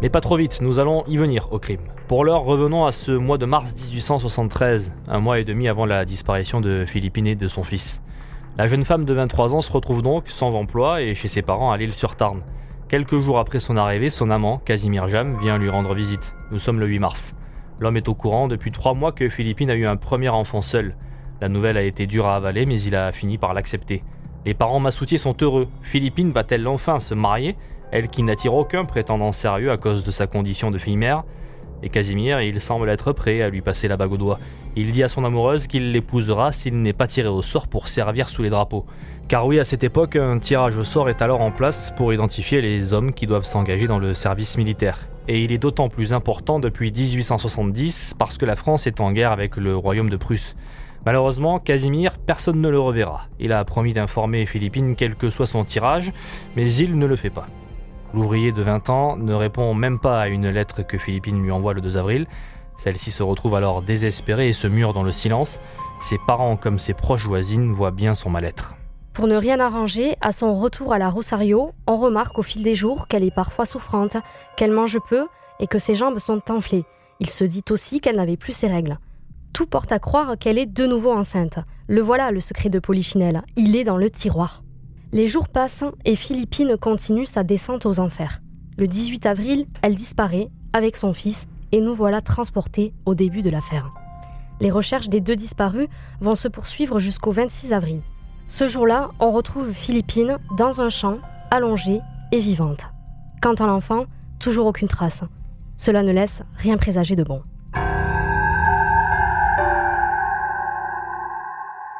Mais 0.00 0.08
pas 0.08 0.20
trop 0.20 0.36
vite, 0.36 0.60
nous 0.62 0.78
allons 0.78 1.04
y 1.06 1.16
venir 1.16 1.52
au 1.52 1.58
crime. 1.58 1.80
Pour 2.10 2.24
l'heure, 2.24 2.42
revenons 2.42 2.86
à 2.86 2.90
ce 2.90 3.12
mois 3.12 3.38
de 3.38 3.46
mars 3.46 3.72
1873, 3.72 4.92
un 5.06 5.20
mois 5.20 5.38
et 5.38 5.44
demi 5.44 5.68
avant 5.68 5.86
la 5.86 6.04
disparition 6.04 6.60
de 6.60 6.84
Philippine 6.84 7.28
et 7.28 7.36
de 7.36 7.46
son 7.46 7.62
fils. 7.62 8.02
La 8.58 8.66
jeune 8.66 8.84
femme 8.84 9.04
de 9.04 9.14
23 9.14 9.54
ans 9.54 9.60
se 9.60 9.70
retrouve 9.70 10.02
donc 10.02 10.24
sans 10.26 10.52
emploi 10.56 11.02
et 11.02 11.14
chez 11.14 11.28
ses 11.28 11.42
parents 11.42 11.70
à 11.70 11.76
l'île 11.76 11.94
sur 11.94 12.16
Tarn. 12.16 12.42
Quelques 12.88 13.20
jours 13.20 13.38
après 13.38 13.60
son 13.60 13.76
arrivée, 13.76 14.10
son 14.10 14.28
amant, 14.30 14.58
Casimir 14.58 15.06
Jam, 15.06 15.38
vient 15.40 15.56
lui 15.56 15.70
rendre 15.70 15.94
visite. 15.94 16.34
Nous 16.50 16.58
sommes 16.58 16.80
le 16.80 16.88
8 16.88 16.98
mars. 16.98 17.32
L'homme 17.78 17.96
est 17.96 18.08
au 18.08 18.16
courant 18.16 18.48
depuis 18.48 18.72
trois 18.72 18.94
mois 18.94 19.12
que 19.12 19.28
Philippine 19.28 19.70
a 19.70 19.76
eu 19.76 19.86
un 19.86 19.96
premier 19.96 20.30
enfant 20.30 20.62
seul. 20.62 20.96
La 21.40 21.48
nouvelle 21.48 21.76
a 21.76 21.84
été 21.84 22.08
dure 22.08 22.26
à 22.26 22.34
avaler, 22.34 22.66
mais 22.66 22.82
il 22.82 22.96
a 22.96 23.12
fini 23.12 23.38
par 23.38 23.54
l'accepter. 23.54 24.02
Les 24.44 24.54
parents 24.54 24.80
Massoutier 24.80 25.18
sont 25.18 25.36
heureux. 25.42 25.68
Philippine 25.82 26.32
va-t-elle 26.32 26.66
enfin 26.66 26.98
se 26.98 27.14
marier? 27.14 27.56
Elle 27.92 28.08
qui 28.08 28.24
n'attire 28.24 28.54
aucun 28.54 28.84
prétendant 28.84 29.30
sérieux 29.30 29.70
à 29.70 29.76
cause 29.76 30.02
de 30.02 30.10
sa 30.10 30.26
condition 30.26 30.72
de 30.72 30.78
fille-mère 30.78 31.22
et 31.82 31.88
Casimir, 31.88 32.40
il 32.42 32.60
semble 32.60 32.88
être 32.90 33.12
prêt 33.12 33.42
à 33.42 33.48
lui 33.48 33.62
passer 33.62 33.88
la 33.88 33.96
bague 33.96 34.12
au 34.12 34.16
doigt. 34.16 34.38
Il 34.76 34.92
dit 34.92 35.02
à 35.02 35.08
son 35.08 35.24
amoureuse 35.24 35.66
qu'il 35.66 35.92
l'épousera 35.92 36.52
s'il 36.52 36.80
n'est 36.82 36.92
pas 36.92 37.06
tiré 37.06 37.28
au 37.28 37.42
sort 37.42 37.68
pour 37.68 37.88
servir 37.88 38.28
sous 38.28 38.42
les 38.42 38.50
drapeaux. 38.50 38.84
Car 39.28 39.46
oui, 39.46 39.58
à 39.58 39.64
cette 39.64 39.84
époque, 39.84 40.16
un 40.16 40.38
tirage 40.38 40.76
au 40.76 40.84
sort 40.84 41.08
est 41.08 41.22
alors 41.22 41.40
en 41.40 41.50
place 41.50 41.92
pour 41.96 42.12
identifier 42.12 42.60
les 42.60 42.92
hommes 42.92 43.12
qui 43.12 43.26
doivent 43.26 43.44
s'engager 43.44 43.86
dans 43.86 43.98
le 43.98 44.14
service 44.14 44.58
militaire. 44.58 44.98
Et 45.28 45.42
il 45.42 45.52
est 45.52 45.58
d'autant 45.58 45.88
plus 45.88 46.12
important 46.12 46.58
depuis 46.58 46.92
1870 46.92 48.14
parce 48.18 48.38
que 48.38 48.46
la 48.46 48.56
France 48.56 48.86
est 48.86 49.00
en 49.00 49.12
guerre 49.12 49.32
avec 49.32 49.56
le 49.56 49.76
royaume 49.76 50.10
de 50.10 50.16
Prusse. 50.16 50.56
Malheureusement, 51.06 51.58
Casimir, 51.58 52.18
personne 52.18 52.60
ne 52.60 52.68
le 52.68 52.78
reverra. 52.78 53.28
Il 53.38 53.52
a 53.52 53.64
promis 53.64 53.94
d'informer 53.94 54.44
Philippine 54.44 54.96
quel 54.96 55.14
que 55.14 55.30
soit 55.30 55.46
son 55.46 55.64
tirage, 55.64 56.12
mais 56.56 56.70
il 56.74 56.98
ne 56.98 57.06
le 57.06 57.16
fait 57.16 57.30
pas. 57.30 57.46
L'ouvrier 58.12 58.50
de 58.50 58.62
20 58.62 58.90
ans 58.90 59.16
ne 59.16 59.34
répond 59.34 59.72
même 59.74 59.98
pas 59.98 60.20
à 60.20 60.28
une 60.28 60.48
lettre 60.48 60.82
que 60.82 60.98
Philippine 60.98 61.42
lui 61.42 61.50
envoie 61.50 61.74
le 61.74 61.80
2 61.80 61.96
avril. 61.96 62.26
Celle-ci 62.76 63.10
se 63.10 63.22
retrouve 63.22 63.54
alors 63.54 63.82
désespérée 63.82 64.48
et 64.48 64.52
se 64.52 64.66
mure 64.66 64.94
dans 64.94 65.02
le 65.02 65.12
silence. 65.12 65.60
Ses 66.00 66.18
parents 66.26 66.56
comme 66.56 66.78
ses 66.78 66.94
proches 66.94 67.26
voisines 67.26 67.72
voient 67.72 67.90
bien 67.90 68.14
son 68.14 68.30
mal-être. 68.30 68.74
Pour 69.12 69.26
ne 69.26 69.36
rien 69.36 69.60
arranger, 69.60 70.16
à 70.20 70.32
son 70.32 70.54
retour 70.54 70.92
à 70.92 70.98
la 70.98 71.10
Rosario, 71.10 71.72
on 71.86 71.96
remarque 71.96 72.38
au 72.38 72.42
fil 72.42 72.62
des 72.62 72.74
jours 72.74 73.06
qu'elle 73.06 73.24
est 73.24 73.34
parfois 73.34 73.66
souffrante, 73.66 74.16
qu'elle 74.56 74.72
mange 74.72 74.98
peu 75.08 75.26
et 75.60 75.66
que 75.66 75.78
ses 75.78 75.94
jambes 75.94 76.18
sont 76.18 76.50
enflées. 76.50 76.84
Il 77.20 77.30
se 77.30 77.44
dit 77.44 77.64
aussi 77.70 78.00
qu'elle 78.00 78.16
n'avait 78.16 78.36
plus 78.36 78.54
ses 78.54 78.68
règles. 78.68 78.98
Tout 79.52 79.66
porte 79.66 79.92
à 79.92 79.98
croire 79.98 80.38
qu'elle 80.38 80.58
est 80.58 80.66
de 80.66 80.86
nouveau 80.86 81.12
enceinte. 81.12 81.58
Le 81.86 82.00
voilà 82.00 82.30
le 82.30 82.40
secret 82.40 82.70
de 82.70 82.78
Polichinelle, 82.78 83.42
il 83.56 83.76
est 83.76 83.84
dans 83.84 83.98
le 83.98 84.10
tiroir. 84.10 84.62
Les 85.12 85.26
jours 85.26 85.48
passent 85.48 85.82
et 86.04 86.14
Philippine 86.14 86.76
continue 86.76 87.26
sa 87.26 87.42
descente 87.42 87.84
aux 87.84 87.98
enfers. 87.98 88.40
Le 88.78 88.86
18 88.86 89.26
avril, 89.26 89.66
elle 89.82 89.96
disparaît 89.96 90.50
avec 90.72 90.96
son 90.96 91.12
fils 91.12 91.48
et 91.72 91.80
nous 91.80 91.94
voilà 91.96 92.20
transportés 92.20 92.94
au 93.06 93.16
début 93.16 93.42
de 93.42 93.50
l'affaire. 93.50 93.90
Les 94.60 94.70
recherches 94.70 95.08
des 95.08 95.20
deux 95.20 95.34
disparus 95.34 95.88
vont 96.20 96.36
se 96.36 96.46
poursuivre 96.46 97.00
jusqu'au 97.00 97.32
26 97.32 97.72
avril. 97.72 98.02
Ce 98.46 98.68
jour-là, 98.68 99.10
on 99.18 99.32
retrouve 99.32 99.72
Philippine 99.72 100.38
dans 100.56 100.80
un 100.80 100.90
champ, 100.90 101.18
allongée 101.50 102.00
et 102.30 102.38
vivante. 102.38 102.86
Quant 103.42 103.54
à 103.54 103.66
l'enfant, 103.66 104.04
toujours 104.38 104.66
aucune 104.66 104.86
trace. 104.86 105.24
Cela 105.76 106.04
ne 106.04 106.12
laisse 106.12 106.42
rien 106.56 106.76
présager 106.76 107.16
de 107.16 107.24
bon. 107.24 107.42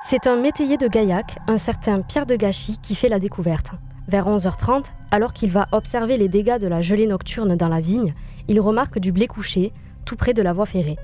C'est 0.02 0.26
un 0.26 0.36
métayer 0.36 0.78
de 0.78 0.88
Gaillac, 0.88 1.36
un 1.46 1.58
certain 1.58 2.00
Pierre 2.00 2.24
de 2.24 2.34
Gachy, 2.34 2.78
qui 2.82 2.94
fait 2.94 3.10
la 3.10 3.18
découverte. 3.18 3.72
Vers 4.08 4.26
11h30, 4.26 4.86
alors 5.10 5.34
qu'il 5.34 5.50
va 5.50 5.68
observer 5.72 6.16
les 6.16 6.28
dégâts 6.28 6.58
de 6.58 6.66
la 6.66 6.80
gelée 6.80 7.06
nocturne 7.06 7.54
dans 7.54 7.68
la 7.68 7.80
vigne, 7.80 8.14
il 8.48 8.60
remarque 8.60 8.98
du 8.98 9.12
blé 9.12 9.26
couché, 9.26 9.74
tout 10.06 10.16
près 10.16 10.32
de 10.32 10.40
la 10.40 10.54
voie 10.54 10.64
ferrée. 10.64 10.96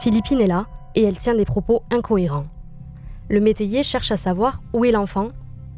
Philippine 0.00 0.40
est 0.40 0.48
là, 0.48 0.66
et 0.96 1.04
elle 1.04 1.16
tient 1.16 1.36
des 1.36 1.44
propos 1.44 1.84
incohérents. 1.92 2.46
Le 3.30 3.40
métayer 3.40 3.84
cherche 3.84 4.10
à 4.10 4.16
savoir 4.16 4.60
où 4.72 4.84
est 4.84 4.90
l'enfant. 4.90 5.28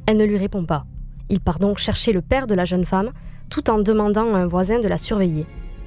Elle 0.07 0.17
ne 0.17 0.25
lui 0.25 0.39
répond 0.39 0.65
pas. 0.65 0.87
Il 1.29 1.41
part 1.41 1.59
donc 1.59 1.77
chercher 1.77 2.13
le 2.13 2.23
père 2.23 2.47
de 2.47 2.55
la 2.55 2.65
jeune 2.65 2.87
femme, 2.87 3.11
tout 3.51 3.69
en 3.69 3.79
demandant 3.79 4.35
à 4.35 4.39
un 4.39 4.47
voisin 4.47 4.79
de 4.79 4.89
la 4.89 4.97
surveiller. 4.97 5.45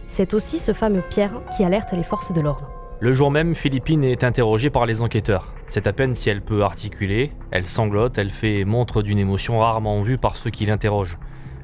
C'est 0.07 0.35
aussi 0.35 0.59
ce 0.59 0.73
fameux 0.73 1.03
Pierre 1.09 1.33
qui 1.55 1.63
alerte 1.63 1.91
les 1.93 2.03
forces 2.03 2.31
de 2.31 2.39
l'ordre. 2.39 2.69
Le 2.99 3.15
jour 3.15 3.31
même, 3.31 3.55
Philippine 3.55 4.03
est 4.03 4.23
interrogée 4.23 4.69
par 4.69 4.85
les 4.85 5.01
enquêteurs. 5.01 5.56
C'est 5.67 5.87
à 5.87 5.93
peine 5.93 6.15
si 6.15 6.29
elle 6.29 6.41
peut 6.41 6.63
articuler, 6.63 7.31
elle 7.51 7.67
sanglote, 7.67 8.17
elle 8.17 8.31
fait 8.31 8.63
montre 8.63 9.01
d'une 9.01 9.19
émotion 9.19 9.59
rarement 9.59 10.01
vue 10.01 10.17
par 10.17 10.37
ceux 10.37 10.49
qui 10.49 10.65
l'interrogent. 10.65 11.19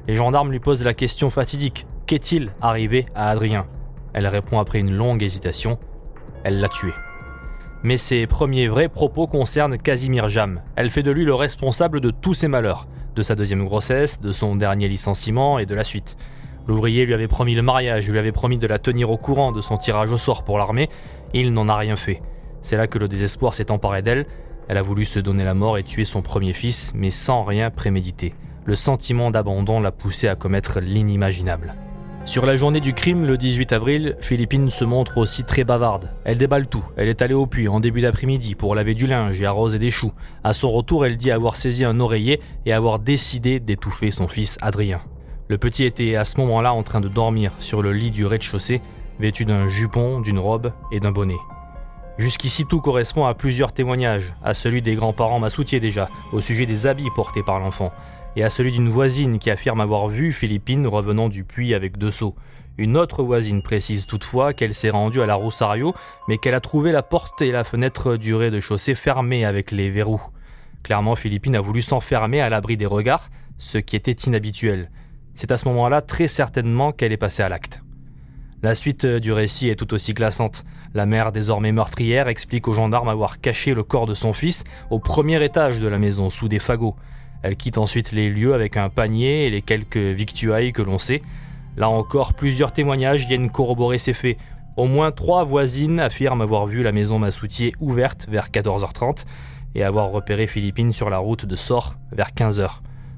Les 0.06 0.14
gendarmes 0.14 0.50
lui 0.50 0.60
posent 0.60 0.84
la 0.84 0.92
question 0.92 1.30
fatidique 1.30 1.86
Qu'est-il 2.06 2.50
arrivé 2.60 3.06
à 3.14 3.30
Adrien? 3.30 3.66
Elle 4.12 4.26
répond 4.26 4.58
après 4.58 4.80
une 4.80 4.94
longue 4.94 5.22
hésitation 5.22 5.78
Elle 6.44 6.60
l'a 6.60 6.68
tué. 6.68 6.92
Mais 7.82 7.96
ses 7.96 8.26
premiers 8.26 8.68
vrais 8.68 8.90
propos 8.90 9.26
concernent 9.26 9.78
Casimir 9.78 10.28
Jam. 10.28 10.60
Elle 10.76 10.90
fait 10.90 11.02
de 11.02 11.10
lui 11.10 11.24
le 11.24 11.34
responsable 11.34 12.00
de 12.00 12.10
tous 12.10 12.34
ses 12.34 12.48
malheurs, 12.48 12.86
de 13.16 13.22
sa 13.22 13.34
deuxième 13.34 13.64
grossesse, 13.64 14.20
de 14.20 14.32
son 14.32 14.56
dernier 14.56 14.88
licenciement 14.88 15.58
et 15.58 15.66
de 15.66 15.74
la 15.74 15.84
suite. 15.84 16.16
L'ouvrier 16.66 17.06
lui 17.06 17.14
avait 17.14 17.28
promis 17.28 17.54
le 17.54 17.62
mariage, 17.62 18.08
lui 18.08 18.18
avait 18.18 18.32
promis 18.32 18.58
de 18.58 18.66
la 18.66 18.78
tenir 18.78 19.10
au 19.10 19.16
courant 19.16 19.52
de 19.52 19.60
son 19.62 19.78
tirage 19.78 20.10
au 20.10 20.18
sort 20.18 20.44
pour 20.44 20.58
l'armée, 20.58 20.88
il 21.32 21.52
n'en 21.52 21.68
a 21.68 21.76
rien 21.76 21.96
fait. 21.96 22.20
C'est 22.64 22.78
là 22.78 22.86
que 22.86 22.98
le 22.98 23.08
désespoir 23.08 23.52
s'est 23.52 23.70
emparé 23.70 24.00
d'elle, 24.00 24.24
elle 24.68 24.78
a 24.78 24.82
voulu 24.82 25.04
se 25.04 25.20
donner 25.20 25.44
la 25.44 25.52
mort 25.52 25.76
et 25.76 25.82
tuer 25.82 26.06
son 26.06 26.22
premier 26.22 26.54
fils, 26.54 26.92
mais 26.94 27.10
sans 27.10 27.44
rien 27.44 27.68
préméditer. 27.70 28.32
Le 28.64 28.74
sentiment 28.74 29.30
d'abandon 29.30 29.80
l'a 29.80 29.92
poussé 29.92 30.28
à 30.28 30.34
commettre 30.34 30.80
l'inimaginable. 30.80 31.74
Sur 32.24 32.46
la 32.46 32.56
journée 32.56 32.80
du 32.80 32.94
crime, 32.94 33.26
le 33.26 33.36
18 33.36 33.74
avril, 33.74 34.16
Philippine 34.22 34.70
se 34.70 34.86
montre 34.86 35.18
aussi 35.18 35.44
très 35.44 35.64
bavarde. 35.64 36.10
Elle 36.24 36.38
déballe 36.38 36.66
tout. 36.66 36.82
Elle 36.96 37.08
est 37.08 37.20
allée 37.20 37.34
au 37.34 37.46
puits 37.46 37.68
en 37.68 37.80
début 37.80 38.00
d'après-midi 38.00 38.54
pour 38.54 38.74
laver 38.74 38.94
du 38.94 39.06
linge 39.06 39.38
et 39.42 39.44
arroser 39.44 39.78
des 39.78 39.90
choux. 39.90 40.12
À 40.42 40.54
son 40.54 40.70
retour, 40.70 41.04
elle 41.04 41.18
dit 41.18 41.30
avoir 41.30 41.56
saisi 41.56 41.84
un 41.84 42.00
oreiller 42.00 42.40
et 42.64 42.72
avoir 42.72 42.98
décidé 42.98 43.60
d'étouffer 43.60 44.10
son 44.10 44.26
fils 44.26 44.56
Adrien. 44.62 45.02
Le 45.48 45.58
petit 45.58 45.84
était 45.84 46.16
à 46.16 46.24
ce 46.24 46.40
moment-là 46.40 46.72
en 46.72 46.82
train 46.82 47.02
de 47.02 47.08
dormir 47.08 47.52
sur 47.58 47.82
le 47.82 47.92
lit 47.92 48.10
du 48.10 48.24
rez-de-chaussée, 48.24 48.80
vêtu 49.20 49.44
d'un 49.44 49.68
jupon, 49.68 50.20
d'une 50.20 50.38
robe 50.38 50.72
et 50.90 51.00
d'un 51.00 51.12
bonnet. 51.12 51.36
Jusqu'ici 52.16 52.64
tout 52.64 52.80
correspond 52.80 53.24
à 53.24 53.34
plusieurs 53.34 53.72
témoignages, 53.72 54.34
à 54.44 54.54
celui 54.54 54.82
des 54.82 54.94
grands-parents 54.94 55.40
Massoutier 55.40 55.80
déjà, 55.80 56.08
au 56.32 56.40
sujet 56.40 56.64
des 56.64 56.86
habits 56.86 57.10
portés 57.14 57.42
par 57.42 57.58
l'enfant, 57.58 57.92
et 58.36 58.44
à 58.44 58.50
celui 58.50 58.70
d'une 58.70 58.88
voisine 58.88 59.40
qui 59.40 59.50
affirme 59.50 59.80
avoir 59.80 60.06
vu 60.08 60.32
Philippine 60.32 60.86
revenant 60.86 61.28
du 61.28 61.42
puits 61.42 61.74
avec 61.74 61.98
deux 61.98 62.12
seaux. 62.12 62.36
Une 62.78 62.96
autre 62.96 63.24
voisine 63.24 63.62
précise 63.62 64.06
toutefois 64.06 64.52
qu'elle 64.52 64.76
s'est 64.76 64.90
rendue 64.90 65.22
à 65.22 65.26
la 65.26 65.34
Roussario, 65.34 65.92
mais 66.28 66.38
qu'elle 66.38 66.54
a 66.54 66.60
trouvé 66.60 66.92
la 66.92 67.02
porte 67.02 67.42
et 67.42 67.50
la 67.50 67.64
fenêtre 67.64 68.16
du 68.16 68.34
rez-de-chaussée 68.34 68.94
fermées 68.94 69.44
avec 69.44 69.72
les 69.72 69.90
verrous. 69.90 70.22
Clairement, 70.84 71.16
Philippine 71.16 71.56
a 71.56 71.60
voulu 71.60 71.82
s'enfermer 71.82 72.40
à 72.40 72.48
l'abri 72.48 72.76
des 72.76 72.86
regards, 72.86 73.28
ce 73.58 73.78
qui 73.78 73.96
était 73.96 74.12
inhabituel. 74.12 74.90
C'est 75.34 75.50
à 75.50 75.58
ce 75.58 75.66
moment-là 75.68 76.00
très 76.00 76.28
certainement 76.28 76.92
qu'elle 76.92 77.12
est 77.12 77.16
passée 77.16 77.42
à 77.42 77.48
l'acte. 77.48 77.80
La 78.64 78.74
suite 78.74 79.04
du 79.04 79.30
récit 79.30 79.68
est 79.68 79.76
tout 79.76 79.92
aussi 79.92 80.14
glaçante. 80.14 80.64
La 80.94 81.06
mère, 81.06 81.32
désormais 81.32 81.72
meurtrière, 81.72 82.28
explique 82.28 82.68
aux 82.68 82.72
gendarmes 82.72 83.08
avoir 83.08 83.40
caché 83.40 83.74
le 83.74 83.82
corps 83.82 84.06
de 84.06 84.14
son 84.14 84.32
fils 84.32 84.62
au 84.90 85.00
premier 85.00 85.44
étage 85.44 85.80
de 85.80 85.88
la 85.88 85.98
maison, 85.98 86.30
sous 86.30 86.46
des 86.46 86.60
fagots. 86.60 86.94
Elle 87.42 87.56
quitte 87.56 87.78
ensuite 87.78 88.12
les 88.12 88.30
lieux 88.30 88.54
avec 88.54 88.76
un 88.76 88.88
panier 88.88 89.46
et 89.46 89.50
les 89.50 89.60
quelques 89.60 89.96
victuailles 89.96 90.72
que 90.72 90.82
l'on 90.82 90.98
sait. 90.98 91.20
Là 91.76 91.88
encore, 91.88 92.34
plusieurs 92.34 92.72
témoignages 92.72 93.26
viennent 93.26 93.50
corroborer 93.50 93.98
ces 93.98 94.14
faits. 94.14 94.38
Au 94.76 94.86
moins 94.86 95.10
trois 95.10 95.42
voisines 95.42 95.98
affirment 95.98 96.42
avoir 96.42 96.66
vu 96.66 96.84
la 96.84 96.92
maison 96.92 97.18
Massoutier 97.18 97.74
ouverte 97.80 98.28
vers 98.28 98.50
14h30 98.50 99.24
et 99.74 99.82
avoir 99.82 100.12
repéré 100.12 100.46
Philippine 100.46 100.92
sur 100.92 101.10
la 101.10 101.18
route 101.18 101.44
de 101.44 101.56
Sort 101.56 101.96
vers 102.12 102.30
15h. 102.30 102.68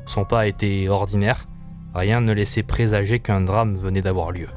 Son 0.07 0.25
pas 0.25 0.47
était 0.47 0.89
ordinaire, 0.89 1.47
Rien 1.97 2.21
ne 2.21 2.35
laissait 2.35 2.63
présager 2.63 3.21
qu'un 3.21 3.41
drame 3.41 3.75
venait 3.75 4.03
d'avoir 4.03 4.31
lieu. 4.31 4.49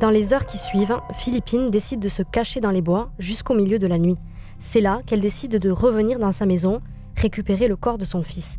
Dans 0.00 0.08
les 0.08 0.32
heures 0.32 0.46
qui 0.46 0.56
suivent, 0.56 0.98
Philippine 1.12 1.70
décide 1.70 2.00
de 2.00 2.08
se 2.08 2.22
cacher 2.22 2.62
dans 2.62 2.70
les 2.70 2.80
bois 2.80 3.10
jusqu'au 3.18 3.52
milieu 3.52 3.78
de 3.78 3.86
la 3.86 3.98
nuit. 3.98 4.16
C'est 4.58 4.80
là 4.80 5.02
qu'elle 5.04 5.20
décide 5.20 5.58
de 5.58 5.70
revenir 5.70 6.18
dans 6.18 6.32
sa 6.32 6.46
maison, 6.46 6.80
récupérer 7.16 7.68
le 7.68 7.76
corps 7.76 7.98
de 7.98 8.06
son 8.06 8.22
fils. 8.22 8.56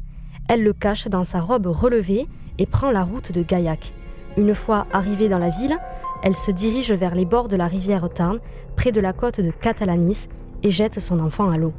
Elle 0.48 0.62
le 0.62 0.71
cache 0.71 1.07
dans 1.07 1.24
sa 1.24 1.41
robe 1.41 1.65
relevée 1.65 2.27
et 2.60 2.67
prend 2.67 2.91
la 2.91 3.03
route 3.03 3.31
de 3.31 3.41
Gaillac. 3.41 3.91
Une 4.38 4.53
fois 4.53 4.86
arrivée 4.93 5.29
dans 5.29 5.39
la 5.39 5.50
ville, 5.50 5.79
elle 6.21 6.36
se 6.36 6.51
dirige 6.51 6.91
vers 6.91 7.15
les 7.15 7.25
bords 7.25 7.48
de 7.48 7.55
la 7.55 7.65
rivière 7.65 8.07
Tarn, 8.07 8.38
près 8.75 8.91
de 8.91 9.01
la 9.01 9.12
côte 9.12 9.41
de 9.41 9.50
Catalanis, 9.50 10.27
et 10.62 10.69
jette 10.69 11.00
son 11.00 11.19
enfant 11.19 11.50
à 11.50 11.57
l'eau. 11.57 11.74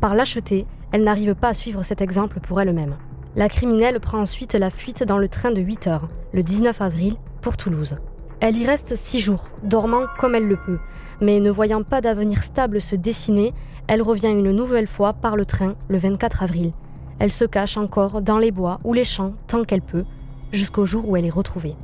Par 0.00 0.16
lâcheté, 0.16 0.66
elle 0.90 1.04
n'arrive 1.04 1.36
pas 1.36 1.50
à 1.50 1.54
suivre 1.54 1.84
cet 1.84 2.00
exemple 2.00 2.40
pour 2.40 2.60
elle-même. 2.60 2.96
La 3.36 3.48
criminelle 3.48 4.00
prend 4.00 4.18
ensuite 4.18 4.54
la 4.54 4.70
fuite 4.70 5.04
dans 5.04 5.18
le 5.18 5.28
train 5.28 5.52
de 5.52 5.60
8 5.60 5.86
heures, 5.86 6.08
le 6.32 6.42
19 6.42 6.80
avril, 6.80 7.14
pour 7.42 7.56
Toulouse. 7.56 7.96
Elle 8.40 8.56
y 8.56 8.66
reste 8.66 8.94
six 8.94 9.20
jours, 9.20 9.48
dormant 9.62 10.04
comme 10.18 10.34
elle 10.34 10.48
le 10.48 10.56
peut, 10.56 10.78
mais 11.20 11.40
ne 11.40 11.50
voyant 11.50 11.82
pas 11.82 12.00
d'avenir 12.00 12.42
stable 12.42 12.80
se 12.80 12.96
dessiner, 12.96 13.54
elle 13.86 14.02
revient 14.02 14.28
une 14.28 14.50
nouvelle 14.50 14.86
fois 14.86 15.12
par 15.12 15.36
le 15.36 15.44
train 15.44 15.74
le 15.88 15.98
24 15.98 16.42
avril. 16.42 16.72
Elle 17.18 17.32
se 17.32 17.44
cache 17.44 17.76
encore 17.76 18.22
dans 18.22 18.38
les 18.38 18.50
bois 18.50 18.78
ou 18.84 18.92
les 18.92 19.04
champs 19.04 19.34
tant 19.46 19.64
qu'elle 19.64 19.82
peut, 19.82 20.04
jusqu'au 20.52 20.84
jour 20.84 21.08
où 21.08 21.16
elle 21.16 21.24
est 21.24 21.30
retrouvée. 21.30 21.76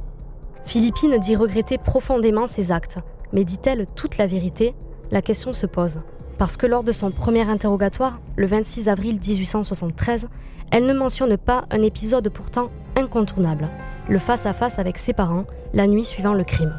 Philippine 0.65 1.19
dit 1.19 1.37
regretter 1.37 1.79
profondément 1.79 2.47
ses 2.47 2.73
actes, 2.73 2.99
mais 3.33 3.45
dit-elle 3.45 3.87
toute 3.95 4.19
la 4.19 4.27
vérité? 4.27 4.75
La 5.11 5.23
question 5.23 5.53
se 5.53 5.67
pose 5.67 6.01
parce 6.41 6.57
que 6.57 6.67
lors 6.67 6.85
de 6.85 6.91
son 6.91 7.11
premier 7.11 7.47
interrogatoire, 7.47 8.19
le 8.37 8.47
26 8.47 8.89
avril 8.89 9.21
1873, 9.21 10.27
elle 10.71 10.87
ne 10.87 10.95
mentionne 10.95 11.37
pas 11.37 11.67
un 11.71 11.83
épisode 11.83 12.31
pourtant 12.31 12.71
incontournable, 12.97 13.69
le 14.11 14.19
face-à-face 14.19 14.81
avec 14.81 14.99
ses 14.99 15.13
parents 15.13 15.45
la 15.73 15.87
nuit 15.87 16.05
suivant 16.05 16.35
le 16.35 16.43
crime. 16.43 16.77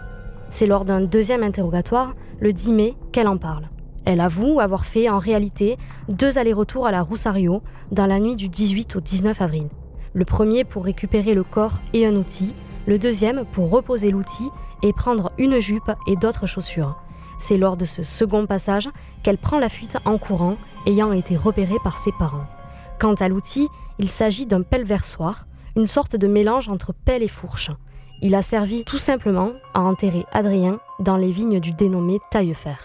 C'est 0.50 0.68
lors 0.68 0.84
d'un 0.84 1.00
deuxième 1.00 1.44
interrogatoire, 1.44 2.14
le 2.42 2.52
10 2.52 2.74
mai, 2.74 2.94
qu'elle 3.14 3.30
en 3.30 3.38
parle. 3.38 3.70
Elle 4.04 4.20
avoue 4.20 4.60
avoir 4.60 4.86
fait 4.86 5.10
en 5.10 5.18
réalité 5.18 5.78
deux 6.10 6.38
allers-retours 6.38 6.86
à 6.86 6.92
la 6.92 7.02
Roussario 7.02 7.62
dans 7.92 8.06
la 8.06 8.20
nuit 8.20 8.36
du 8.36 8.50
18 8.50 8.98
au 8.98 9.00
19 9.00 9.42
avril. 9.42 9.70
Le 10.14 10.26
premier 10.26 10.66
pour 10.66 10.84
récupérer 10.84 11.34
le 11.34 11.44
corps 11.44 11.80
et 11.94 12.06
un 12.06 12.16
outil, 12.16 12.54
le 12.86 13.00
deuxième 13.00 13.46
pour 13.54 13.70
reposer 13.70 14.12
l'outil 14.12 14.50
et 14.84 14.92
prendre 14.92 15.32
une 15.38 15.62
jupe 15.62 15.92
et 16.08 16.18
d'autres 16.18 16.48
chaussures. 16.48 17.02
C'est 17.38 17.58
lors 17.58 17.78
de 17.78 17.86
ce 17.86 18.04
second 18.04 18.46
passage 18.46 18.90
qu'elle 19.24 19.38
prend 19.38 19.58
la 19.58 19.70
fuite 19.70 19.98
en 20.04 20.18
courant, 20.18 20.56
ayant 20.86 21.14
été 21.14 21.38
repérée 21.38 21.80
par 21.82 21.98
ses 21.98 22.12
parents. 22.20 22.46
Quant 23.00 23.14
à 23.14 23.30
l'outil, 23.30 23.70
il 24.00 24.10
s'agit 24.10 24.46
d'un 24.46 24.64
pelle-versoir, 24.64 25.46
une 25.76 25.88
sorte 25.88 26.16
de 26.16 26.28
mélange 26.28 26.70
entre 26.70 26.94
pelle 26.94 27.24
et 27.24 27.28
fourche. 27.28 27.72
Il 28.22 28.36
a 28.36 28.42
servi 28.42 28.84
tout 28.84 28.98
simplement 28.98 29.52
à 29.74 29.82
enterrer 29.82 30.26
Adrien 30.32 30.80
dans 31.00 31.18
les 31.18 31.32
vignes 31.32 31.60
du 31.60 31.72
dénommé 31.72 32.20
Taillefer. 32.30 32.76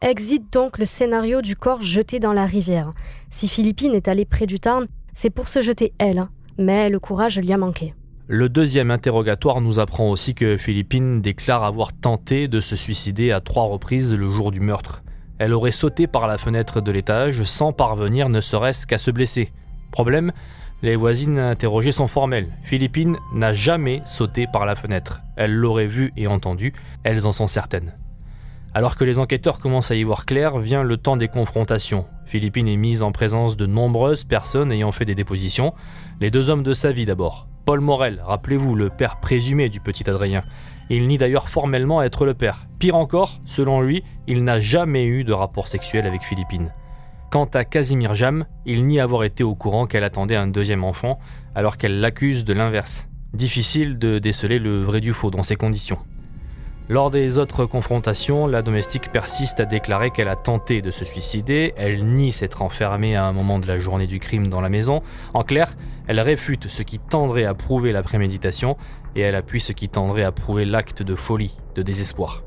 Exit 0.00 0.52
donc 0.52 0.78
le 0.78 0.84
scénario 0.84 1.42
du 1.42 1.56
corps 1.56 1.82
jeté 1.82 2.18
dans 2.18 2.32
la 2.32 2.46
rivière. 2.46 2.90
Si 3.30 3.48
Philippine 3.48 3.94
est 3.94 4.08
allée 4.08 4.24
près 4.24 4.46
du 4.46 4.58
Tarn, 4.58 4.86
c'est 5.14 5.30
pour 5.30 5.48
se 5.48 5.62
jeter 5.62 5.92
elle, 5.98 6.26
mais 6.58 6.88
le 6.88 6.98
courage 6.98 7.38
lui 7.38 7.52
a 7.52 7.58
manqué. 7.58 7.94
Le 8.28 8.48
deuxième 8.48 8.90
interrogatoire 8.90 9.60
nous 9.60 9.78
apprend 9.78 10.08
aussi 10.08 10.34
que 10.34 10.56
Philippine 10.56 11.20
déclare 11.20 11.64
avoir 11.64 11.92
tenté 11.92 12.48
de 12.48 12.60
se 12.60 12.76
suicider 12.76 13.30
à 13.30 13.40
trois 13.40 13.64
reprises 13.64 14.14
le 14.14 14.30
jour 14.30 14.50
du 14.50 14.60
meurtre. 14.60 15.02
Elle 15.38 15.52
aurait 15.52 15.70
sauté 15.70 16.06
par 16.06 16.26
la 16.26 16.38
fenêtre 16.38 16.80
de 16.80 16.90
l'étage 16.92 17.42
sans 17.42 17.72
parvenir 17.72 18.28
ne 18.28 18.40
serait-ce 18.40 18.86
qu'à 18.86 18.98
se 18.98 19.10
blesser. 19.10 19.52
Problème, 19.90 20.32
les 20.82 20.96
voisines 20.96 21.38
interrogées 21.38 21.92
sont 21.92 22.08
formelles. 22.08 22.48
Philippine 22.64 23.16
n'a 23.32 23.52
jamais 23.52 24.02
sauté 24.04 24.46
par 24.52 24.66
la 24.66 24.74
fenêtre. 24.74 25.22
Elle 25.36 25.54
l'aurait 25.54 25.86
vu 25.86 26.12
et 26.16 26.26
entendu, 26.26 26.74
elles 27.04 27.26
en 27.26 27.32
sont 27.32 27.46
certaines. 27.46 27.94
Alors 28.74 28.96
que 28.96 29.04
les 29.04 29.18
enquêteurs 29.18 29.60
commencent 29.60 29.90
à 29.90 29.94
y 29.94 30.02
voir 30.02 30.26
clair, 30.26 30.58
vient 30.58 30.82
le 30.82 30.96
temps 30.96 31.16
des 31.16 31.28
confrontations. 31.28 32.06
Philippine 32.26 32.68
est 32.68 32.76
mise 32.76 33.02
en 33.02 33.12
présence 33.12 33.56
de 33.56 33.66
nombreuses 33.66 34.24
personnes 34.24 34.72
ayant 34.72 34.92
fait 34.92 35.04
des 35.04 35.14
dépositions. 35.14 35.74
Les 36.20 36.30
deux 36.30 36.48
hommes 36.48 36.62
de 36.62 36.74
sa 36.74 36.90
vie 36.90 37.06
d'abord. 37.06 37.46
Paul 37.64 37.80
Morel, 37.80 38.20
rappelez-vous, 38.24 38.74
le 38.74 38.88
père 38.88 39.20
présumé 39.20 39.68
du 39.68 39.78
petit 39.78 40.08
Adrien. 40.10 40.42
Il 40.90 41.06
nie 41.06 41.18
d'ailleurs 41.18 41.48
formellement 41.48 42.02
être 42.02 42.24
le 42.24 42.34
père. 42.34 42.66
Pire 42.80 42.96
encore, 42.96 43.40
selon 43.44 43.82
lui, 43.82 44.02
il 44.26 44.42
n'a 44.42 44.58
jamais 44.58 45.06
eu 45.06 45.22
de 45.22 45.32
rapport 45.32 45.68
sexuel 45.68 46.06
avec 46.06 46.22
Philippine. 46.22 46.72
Quant 47.32 47.48
à 47.54 47.64
Casimir 47.64 48.14
Jam, 48.14 48.44
il 48.66 48.86
nie 48.86 49.00
avoir 49.00 49.24
été 49.24 49.42
au 49.42 49.54
courant 49.54 49.86
qu'elle 49.86 50.04
attendait 50.04 50.36
un 50.36 50.46
deuxième 50.46 50.84
enfant, 50.84 51.18
alors 51.54 51.78
qu'elle 51.78 51.98
l'accuse 51.98 52.44
de 52.44 52.52
l'inverse. 52.52 53.08
Difficile 53.32 53.98
de 53.98 54.18
déceler 54.18 54.58
le 54.58 54.82
vrai 54.82 55.00
du 55.00 55.14
faux 55.14 55.30
dans 55.30 55.42
ces 55.42 55.56
conditions. 55.56 55.96
Lors 56.90 57.10
des 57.10 57.38
autres 57.38 57.64
confrontations, 57.64 58.46
la 58.46 58.60
domestique 58.60 59.10
persiste 59.10 59.60
à 59.60 59.64
déclarer 59.64 60.10
qu'elle 60.10 60.28
a 60.28 60.36
tenté 60.36 60.82
de 60.82 60.90
se 60.90 61.06
suicider, 61.06 61.72
elle 61.78 62.04
nie 62.04 62.32
s'être 62.32 62.60
enfermée 62.60 63.16
à 63.16 63.24
un 63.24 63.32
moment 63.32 63.58
de 63.58 63.66
la 63.66 63.78
journée 63.78 64.06
du 64.06 64.20
crime 64.20 64.48
dans 64.48 64.60
la 64.60 64.68
maison. 64.68 65.02
En 65.32 65.42
clair, 65.42 65.74
elle 66.08 66.20
réfute 66.20 66.68
ce 66.68 66.82
qui 66.82 66.98
tendrait 66.98 67.46
à 67.46 67.54
prouver 67.54 67.92
la 67.92 68.02
préméditation 68.02 68.76
et 69.16 69.22
elle 69.22 69.36
appuie 69.36 69.60
ce 69.60 69.72
qui 69.72 69.88
tendrait 69.88 70.24
à 70.24 70.32
prouver 70.32 70.66
l'acte 70.66 71.02
de 71.02 71.14
folie, 71.14 71.56
de 71.76 71.82
désespoir. 71.82 72.42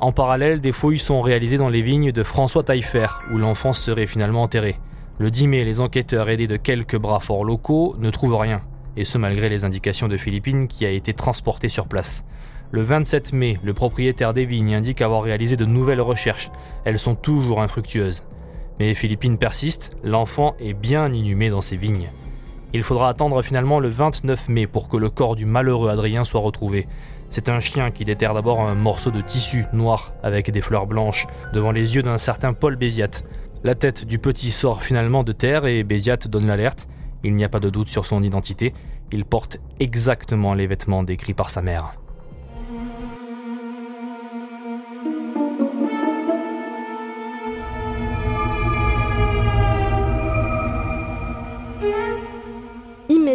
En 0.00 0.12
parallèle, 0.12 0.62
des 0.62 0.72
fouilles 0.72 0.98
sont 0.98 1.20
réalisées 1.20 1.58
dans 1.58 1.68
les 1.68 1.82
vignes 1.82 2.10
de 2.10 2.22
François 2.22 2.62
Taillefer, 2.62 3.08
où 3.30 3.36
l'enfant 3.36 3.74
serait 3.74 4.06
finalement 4.06 4.42
enterré. 4.42 4.78
Le 5.18 5.30
10 5.30 5.46
mai, 5.46 5.64
les 5.64 5.80
enquêteurs 5.80 6.30
aidés 6.30 6.46
de 6.46 6.56
quelques 6.56 6.96
bras 6.96 7.20
forts 7.20 7.44
locaux 7.44 7.96
ne 7.98 8.08
trouvent 8.08 8.38
rien, 8.38 8.62
et 8.96 9.04
ce 9.04 9.18
malgré 9.18 9.50
les 9.50 9.64
indications 9.64 10.08
de 10.08 10.16
Philippine 10.16 10.68
qui 10.68 10.86
a 10.86 10.90
été 10.90 11.12
transportée 11.12 11.68
sur 11.68 11.86
place. 11.86 12.24
Le 12.70 12.80
27 12.80 13.34
mai, 13.34 13.58
le 13.62 13.74
propriétaire 13.74 14.32
des 14.32 14.46
vignes 14.46 14.74
indique 14.74 15.02
avoir 15.02 15.22
réalisé 15.22 15.58
de 15.58 15.66
nouvelles 15.66 16.00
recherches. 16.00 16.50
Elles 16.86 16.98
sont 16.98 17.14
toujours 17.14 17.60
infructueuses. 17.60 18.24
Mais 18.78 18.94
Philippine 18.94 19.36
persiste, 19.36 19.94
l'enfant 20.02 20.54
est 20.60 20.72
bien 20.72 21.12
inhumé 21.12 21.50
dans 21.50 21.60
ses 21.60 21.76
vignes. 21.76 22.08
Il 22.72 22.84
faudra 22.84 23.08
attendre 23.08 23.42
finalement 23.42 23.80
le 23.80 23.88
29 23.88 24.48
mai 24.48 24.66
pour 24.66 24.88
que 24.88 24.96
le 24.96 25.10
corps 25.10 25.36
du 25.36 25.44
malheureux 25.44 25.90
Adrien 25.90 26.24
soit 26.24 26.40
retrouvé. 26.40 26.86
C'est 27.30 27.48
un 27.48 27.60
chien 27.60 27.92
qui 27.92 28.04
déterre 28.04 28.34
d'abord 28.34 28.60
un 28.60 28.74
morceau 28.74 29.12
de 29.12 29.20
tissu 29.20 29.64
noir 29.72 30.12
avec 30.24 30.50
des 30.50 30.60
fleurs 30.60 30.88
blanches 30.88 31.28
devant 31.52 31.70
les 31.70 31.94
yeux 31.94 32.02
d'un 32.02 32.18
certain 32.18 32.54
Paul 32.54 32.74
Béziat. 32.74 33.22
La 33.62 33.76
tête 33.76 34.04
du 34.04 34.18
petit 34.18 34.50
sort 34.50 34.82
finalement 34.82 35.22
de 35.22 35.30
terre 35.30 35.64
et 35.64 35.84
Béziat 35.84 36.16
donne 36.16 36.48
l'alerte. 36.48 36.88
Il 37.22 37.36
n'y 37.36 37.44
a 37.44 37.48
pas 37.48 37.60
de 37.60 37.70
doute 37.70 37.86
sur 37.86 38.04
son 38.04 38.24
identité. 38.24 38.74
Il 39.12 39.24
porte 39.24 39.58
exactement 39.78 40.54
les 40.54 40.66
vêtements 40.66 41.04
décrits 41.04 41.34
par 41.34 41.50
sa 41.50 41.62
mère. 41.62 41.94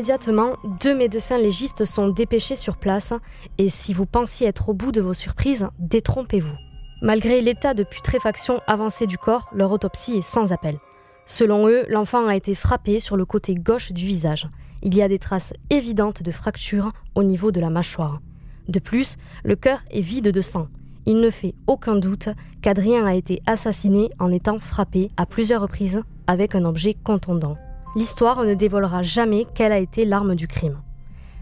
Immédiatement, 0.05 0.57
deux 0.79 0.95
médecins 0.95 1.39
légistes 1.39 1.83
sont 1.83 2.09
dépêchés 2.09 2.55
sur 2.55 2.77
place 2.77 3.11
et 3.57 3.69
si 3.69 3.91
vous 3.91 4.05
pensiez 4.05 4.45
être 4.45 4.69
au 4.69 4.73
bout 4.75 4.91
de 4.91 5.01
vos 5.01 5.15
surprises, 5.15 5.67
détrompez-vous. 5.79 6.55
Malgré 7.01 7.41
l'état 7.41 7.73
de 7.73 7.81
putréfaction 7.81 8.61
avancé 8.67 9.07
du 9.07 9.17
corps, 9.17 9.49
leur 9.51 9.71
autopsie 9.71 10.17
est 10.17 10.21
sans 10.21 10.53
appel. 10.53 10.77
Selon 11.25 11.67
eux, 11.67 11.87
l'enfant 11.89 12.27
a 12.27 12.35
été 12.35 12.53
frappé 12.53 12.99
sur 12.99 13.17
le 13.17 13.25
côté 13.25 13.55
gauche 13.55 13.93
du 13.93 14.05
visage. 14.05 14.47
Il 14.83 14.95
y 14.95 15.01
a 15.01 15.07
des 15.07 15.17
traces 15.17 15.53
évidentes 15.71 16.21
de 16.21 16.31
fractures 16.31 16.91
au 17.15 17.23
niveau 17.23 17.51
de 17.51 17.59
la 17.59 17.71
mâchoire. 17.71 18.21
De 18.67 18.77
plus, 18.77 19.17
le 19.43 19.55
cœur 19.55 19.79
est 19.89 20.01
vide 20.01 20.29
de 20.29 20.41
sang. 20.41 20.67
Il 21.07 21.19
ne 21.19 21.31
fait 21.31 21.55
aucun 21.65 21.95
doute 21.95 22.29
qu'Adrien 22.61 23.07
a 23.07 23.15
été 23.15 23.41
assassiné 23.47 24.11
en 24.19 24.31
étant 24.31 24.59
frappé 24.59 25.09
à 25.17 25.25
plusieurs 25.25 25.63
reprises 25.63 26.03
avec 26.27 26.53
un 26.53 26.63
objet 26.63 26.93
contondant 26.93 27.57
l'histoire 27.95 28.43
ne 28.43 28.53
dévoilera 28.53 29.03
jamais 29.03 29.47
quelle 29.53 29.71
a 29.71 29.79
été 29.79 30.05
l'arme 30.05 30.35
du 30.35 30.47
crime. 30.47 30.79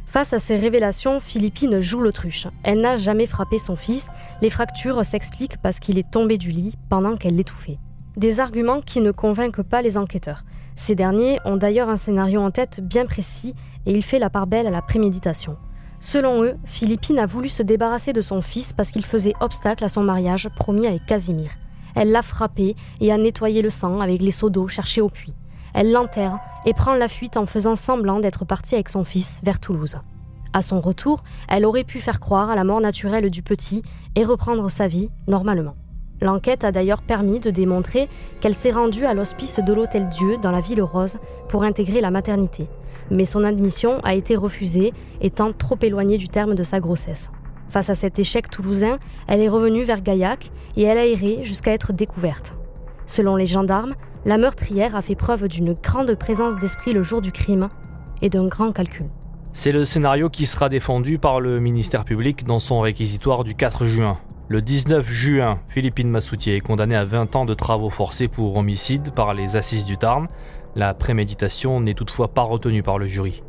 Face 0.06 0.32
à 0.32 0.40
ces 0.40 0.56
révélations, 0.58 1.20
Philippine 1.20 1.82
joue 1.82 2.00
l'autruche. 2.00 2.48
Elle 2.62 2.82
n'a 2.82 2.98
jamais 2.98 3.26
frappé 3.26 3.58
son 3.58 3.76
fils. 3.76 4.10
Les 4.44 4.52
fractures 4.52 5.04
s'expliquent 5.04 5.58
parce 5.58 5.80
qu'il 5.80 5.98
est 5.98 6.12
tombé 6.12 6.38
du 6.38 6.52
lit 6.52 6.76
pendant 6.88 7.16
qu'elle 7.16 7.36
l'étouffait. 7.36 7.80
Des 8.16 8.40
arguments 8.40 8.82
qui 8.82 9.02
ne 9.02 9.10
convainquent 9.10 9.64
pas 9.64 9.82
les 9.82 9.98
enquêteurs. 9.98 10.44
Ces 10.76 10.94
derniers 10.94 11.40
ont 11.46 11.58
d'ailleurs 11.58 11.90
un 11.90 11.98
scénario 11.98 12.42
en 12.42 12.52
tête 12.52 12.80
bien 12.80 13.06
précis 13.06 13.56
et 13.88 13.94
il 13.94 14.04
fait 14.04 14.20
la 14.20 14.30
part 14.30 14.46
belle 14.46 14.68
à 14.68 14.72
la 14.72 14.84
préméditation. 14.84 15.58
Selon 16.00 16.44
eux, 16.44 16.56
Philippine 16.66 17.18
a 17.18 17.26
voulu 17.26 17.50
se 17.50 17.64
débarrasser 17.64 18.14
de 18.14 18.22
son 18.22 18.42
fils 18.42 18.72
parce 18.72 18.92
qu'il 18.92 19.06
faisait 19.06 19.34
obstacle 19.40 19.84
à 19.84 19.90
son 19.90 20.04
mariage 20.04 20.48
promis 20.58 20.86
avec 20.86 21.06
Casimir. 21.08 21.50
Elle 21.96 22.12
l'a 22.12 22.22
frappé 22.22 22.76
et 23.02 23.12
a 23.12 23.18
nettoyé 23.18 23.64
le 23.64 23.72
sang 23.72 24.00
avec 24.00 24.22
les 24.22 24.32
seaux 24.32 24.50
d'eau 24.52 24.68
cherchés 24.68 25.02
au 25.02 25.10
puits. 25.10 25.34
Elle 25.74 25.92
l'enterre 25.92 26.40
et 26.66 26.74
prend 26.74 26.94
la 26.94 27.08
fuite 27.08 27.38
en 27.38 27.46
faisant 27.46 27.76
semblant 27.76 28.20
d'être 28.20 28.46
partie 28.46 28.76
avec 28.76 28.90
son 28.90 29.04
fils 29.04 29.40
vers 29.44 29.60
Toulouse. 29.60 29.98
À 30.54 30.62
son 30.62 30.80
retour, 30.80 31.24
elle 31.50 31.66
aurait 31.66 31.84
pu 31.84 32.00
faire 32.00 32.20
croire 32.20 32.52
à 32.52 32.56
la 32.56 32.64
mort 32.64 32.80
naturelle 32.80 33.30
du 33.30 33.42
petit 33.42 33.82
et 34.16 34.24
reprendre 34.24 34.70
sa 34.70 34.88
vie 34.88 35.10
normalement. 35.28 35.74
L'enquête 36.22 36.64
a 36.64 36.72
d'ailleurs 36.72 37.02
permis 37.02 37.40
de 37.40 37.50
démontrer 37.50 38.08
qu'elle 38.40 38.54
s'est 38.54 38.72
rendue 38.72 39.06
à 39.06 39.14
l'hospice 39.14 39.60
de 39.60 39.74
l'Hôtel 39.74 40.08
Dieu 40.10 40.38
dans 40.38 40.52
la 40.52 40.62
ville 40.62 40.82
rose 40.82 41.18
pour 41.50 41.64
intégrer 41.64 42.02
la 42.02 42.12
maternité. 42.12 42.68
Mais 43.10 43.26
son 43.26 43.44
admission 43.44 44.00
a 44.04 44.14
été 44.14 44.36
refusée, 44.36 44.94
étant 45.22 45.52
trop 45.52 45.78
éloignée 45.82 46.18
du 46.18 46.30
terme 46.30 46.56
de 46.56 46.64
sa 46.64 46.80
grossesse. 46.80 47.30
Face 47.70 47.90
à 47.90 47.96
cet 47.96 48.20
échec 48.20 48.50
toulousain, 48.50 49.00
elle 49.28 49.42
est 49.42 49.50
revenue 49.50 49.84
vers 49.84 50.02
Gaillac 50.02 50.52
et 50.78 50.84
elle 50.84 51.00
a 51.00 51.08
erré 51.08 51.44
jusqu'à 51.44 51.74
être 51.74 51.92
découverte. 51.92 52.54
Selon 53.06 53.36
les 53.36 53.46
gendarmes, 53.46 53.96
la 54.26 54.38
meurtrière 54.38 54.96
a 54.96 55.02
fait 55.02 55.16
preuve 55.16 55.48
d'une 55.48 55.74
grande 55.74 56.14
présence 56.16 56.56
d'esprit 56.56 56.94
le 56.94 57.04
jour 57.04 57.22
du 57.22 57.32
crime 57.32 57.70
et 58.22 58.30
d'un 58.30 58.48
grand 58.48 58.72
calcul. 58.72 59.08
C'est 59.52 59.72
le 59.72 59.86
scénario 59.86 60.30
qui 60.30 60.46
sera 60.46 60.70
défendu 60.70 61.20
par 61.20 61.40
le 61.40 61.60
ministère 61.60 62.06
public 62.06 62.46
dans 62.46 62.60
son 62.60 62.80
réquisitoire 62.80 63.44
du 63.44 63.54
4 63.54 63.86
juin. 63.86 64.18
Le 64.48 64.62
19 64.62 65.08
juin, 65.08 65.60
Philippine 65.68 66.10
Massoutier 66.10 66.56
est 66.56 66.62
condamnée 66.62 66.96
à 66.96 67.06
20 67.06 67.36
ans 67.36 67.46
de 67.46 67.54
travaux 67.54 67.90
forcés 67.90 68.28
pour 68.28 68.56
homicide 68.58 69.12
par 69.14 69.34
les 69.34 69.56
assises 69.56 69.86
du 69.86 69.98
Tarn. 69.98 70.28
La 70.76 70.94
préméditation 70.94 71.80
n'est 71.82 71.94
toutefois 71.94 72.30
pas 72.30 72.42
retenue 72.42 72.82
par 72.82 72.98
le 72.98 73.06
jury. 73.06 73.44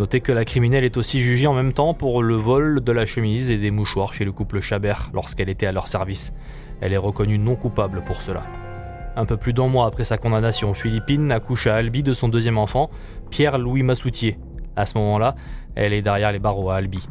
Notez 0.00 0.20
que 0.20 0.32
la 0.32 0.44
criminelle 0.44 0.84
est 0.84 0.96
aussi 0.96 1.22
jugée 1.22 1.46
en 1.46 1.54
même 1.54 1.72
temps 1.72 1.94
pour 1.94 2.22
le 2.22 2.34
vol 2.34 2.82
de 2.82 2.92
la 2.92 3.06
chemise 3.06 3.52
et 3.52 3.58
des 3.58 3.70
mouchoirs 3.70 4.12
chez 4.12 4.24
le 4.24 4.32
couple 4.32 4.60
Chabert 4.60 5.10
lorsqu'elle 5.14 5.48
était 5.48 5.66
à 5.66 5.72
leur 5.72 5.86
service. 5.86 6.32
Elle 6.80 6.92
est 6.92 6.98
reconnue 6.98 7.38
non 7.38 7.54
coupable 7.54 8.02
pour 8.04 8.20
cela. 8.20 8.42
Un 9.16 9.26
peu 9.26 9.36
plus 9.36 9.52
d'un 9.52 9.68
mois 9.68 9.86
après 9.86 10.04
sa 10.04 10.18
condamnation, 10.18 10.74
Philippine 10.74 11.30
accouche 11.30 11.68
à 11.68 11.76
Albi 11.76 12.02
de 12.02 12.12
son 12.12 12.28
deuxième 12.28 12.58
enfant, 12.58 12.90
Pierre-Louis 13.30 13.84
Massoutier. 13.84 14.38
À 14.74 14.86
ce 14.86 14.98
moment-là, 14.98 15.36
elle 15.76 15.92
est 15.92 16.02
derrière 16.02 16.32
les 16.32 16.40
barreaux 16.40 16.70
à 16.70 16.76
Albi. 16.76 17.06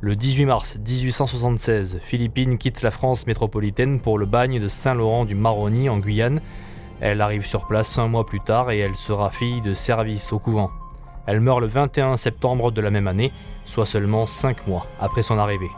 Le 0.00 0.16
18 0.16 0.46
mars 0.46 0.78
1876, 0.78 2.00
Philippine 2.02 2.56
quitte 2.56 2.80
la 2.80 2.90
France 2.90 3.26
métropolitaine 3.26 4.00
pour 4.00 4.18
le 4.18 4.24
bagne 4.24 4.58
de 4.58 4.68
Saint-Laurent 4.68 5.26
du 5.26 5.34
Maroni 5.34 5.90
en 5.90 5.98
Guyane. 5.98 6.40
Elle 7.00 7.20
arrive 7.20 7.44
sur 7.44 7.66
place 7.66 7.98
un 7.98 8.08
mois 8.08 8.24
plus 8.24 8.40
tard 8.40 8.70
et 8.70 8.78
elle 8.78 8.96
sera 8.96 9.30
fille 9.30 9.60
de 9.60 9.74
service 9.74 10.32
au 10.32 10.38
couvent. 10.38 10.70
Elle 11.26 11.40
meurt 11.40 11.60
le 11.60 11.66
21 11.66 12.16
septembre 12.16 12.70
de 12.70 12.80
la 12.80 12.90
même 12.90 13.08
année, 13.08 13.32
soit 13.66 13.86
seulement 13.86 14.26
cinq 14.26 14.66
mois 14.66 14.86
après 14.98 15.22
son 15.22 15.38
arrivée. 15.38 15.70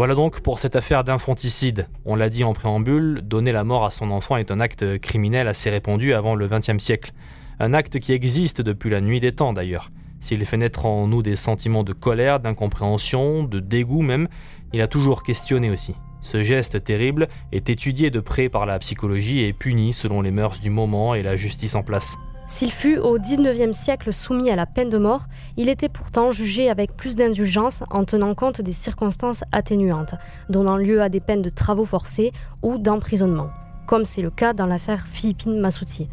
Voilà 0.00 0.14
donc 0.14 0.40
pour 0.40 0.60
cette 0.60 0.76
affaire 0.76 1.04
d'infanticide. 1.04 1.86
On 2.06 2.16
l'a 2.16 2.30
dit 2.30 2.42
en 2.42 2.54
préambule, 2.54 3.20
donner 3.22 3.52
la 3.52 3.64
mort 3.64 3.84
à 3.84 3.90
son 3.90 4.10
enfant 4.12 4.38
est 4.38 4.50
un 4.50 4.58
acte 4.58 4.98
criminel 4.98 5.46
assez 5.46 5.68
répandu 5.68 6.14
avant 6.14 6.34
le 6.34 6.48
XXe 6.48 6.82
siècle. 6.82 7.12
Un 7.58 7.74
acte 7.74 7.98
qui 7.98 8.14
existe 8.14 8.62
depuis 8.62 8.88
la 8.88 9.02
nuit 9.02 9.20
des 9.20 9.32
temps 9.32 9.52
d'ailleurs. 9.52 9.90
S'il 10.18 10.42
fait 10.46 10.56
naître 10.56 10.86
en 10.86 11.06
nous 11.06 11.20
des 11.20 11.36
sentiments 11.36 11.84
de 11.84 11.92
colère, 11.92 12.40
d'incompréhension, 12.40 13.44
de 13.44 13.60
dégoût 13.60 14.00
même, 14.00 14.28
il 14.72 14.80
a 14.80 14.88
toujours 14.88 15.22
questionné 15.22 15.68
aussi. 15.68 15.94
Ce 16.22 16.42
geste 16.42 16.82
terrible 16.82 17.28
est 17.52 17.68
étudié 17.68 18.08
de 18.08 18.20
près 18.20 18.48
par 18.48 18.64
la 18.64 18.78
psychologie 18.78 19.40
et 19.40 19.52
puni 19.52 19.92
selon 19.92 20.22
les 20.22 20.30
mœurs 20.30 20.60
du 20.60 20.70
moment 20.70 21.14
et 21.14 21.22
la 21.22 21.36
justice 21.36 21.74
en 21.74 21.82
place. 21.82 22.16
S'il 22.50 22.72
fut 22.72 22.98
au 22.98 23.16
XIXe 23.16 23.74
siècle 23.74 24.12
soumis 24.12 24.50
à 24.50 24.56
la 24.56 24.66
peine 24.66 24.90
de 24.90 24.98
mort, 24.98 25.26
il 25.56 25.68
était 25.68 25.88
pourtant 25.88 26.32
jugé 26.32 26.68
avec 26.68 26.96
plus 26.96 27.14
d'indulgence 27.14 27.84
en 27.90 28.04
tenant 28.04 28.34
compte 28.34 28.60
des 28.60 28.72
circonstances 28.72 29.44
atténuantes, 29.52 30.16
donnant 30.48 30.76
lieu 30.76 31.00
à 31.00 31.08
des 31.08 31.20
peines 31.20 31.42
de 31.42 31.48
travaux 31.48 31.84
forcés 31.84 32.32
ou 32.62 32.76
d'emprisonnement, 32.76 33.46
comme 33.86 34.04
c'est 34.04 34.20
le 34.20 34.30
cas 34.30 34.52
dans 34.52 34.66
l'affaire 34.66 35.06
Philippine 35.06 35.60
Massoutier. 35.60 36.08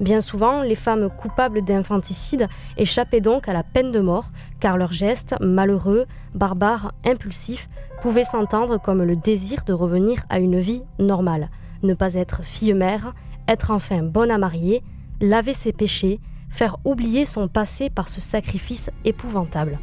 Bien 0.00 0.20
souvent, 0.20 0.60
les 0.62 0.74
femmes 0.74 1.08
coupables 1.22 1.64
d'infanticide 1.64 2.48
échappaient 2.76 3.20
donc 3.20 3.48
à 3.48 3.52
la 3.52 3.62
peine 3.62 3.92
de 3.92 4.00
mort, 4.00 4.30
car 4.58 4.76
leurs 4.76 4.92
gestes, 4.92 5.36
malheureux, 5.40 6.06
barbares, 6.34 6.94
impulsifs, 7.04 7.68
pouvaient 8.02 8.24
s'entendre 8.24 8.82
comme 8.82 9.04
le 9.04 9.14
désir 9.14 9.62
de 9.64 9.72
revenir 9.72 10.24
à 10.30 10.40
une 10.40 10.58
vie 10.58 10.82
normale, 10.98 11.48
ne 11.84 11.94
pas 11.94 12.14
être 12.14 12.42
fille-mère, 12.42 13.14
être 13.46 13.70
enfin 13.70 14.02
bonne 14.02 14.32
à 14.32 14.38
marier, 14.38 14.82
laver 15.20 15.54
ses 15.54 15.72
péchés, 15.72 16.20
faire 16.50 16.76
oublier 16.84 17.26
son 17.26 17.48
passé 17.48 17.90
par 17.90 18.08
ce 18.08 18.20
sacrifice 18.20 18.90
épouvantable. 19.04 19.78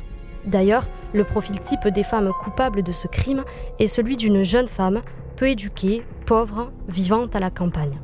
D'ailleurs, 0.45 0.87
le 1.13 1.23
profil 1.23 1.59
type 1.61 1.87
des 1.87 2.03
femmes 2.03 2.31
coupables 2.43 2.83
de 2.83 2.91
ce 2.91 3.07
crime 3.07 3.43
est 3.79 3.87
celui 3.87 4.17
d'une 4.17 4.43
jeune 4.43 4.67
femme, 4.67 5.01
peu 5.35 5.47
éduquée, 5.49 6.05
pauvre, 6.25 6.71
vivant 6.87 7.27
à 7.33 7.39
la 7.39 7.49
campagne. 7.49 7.99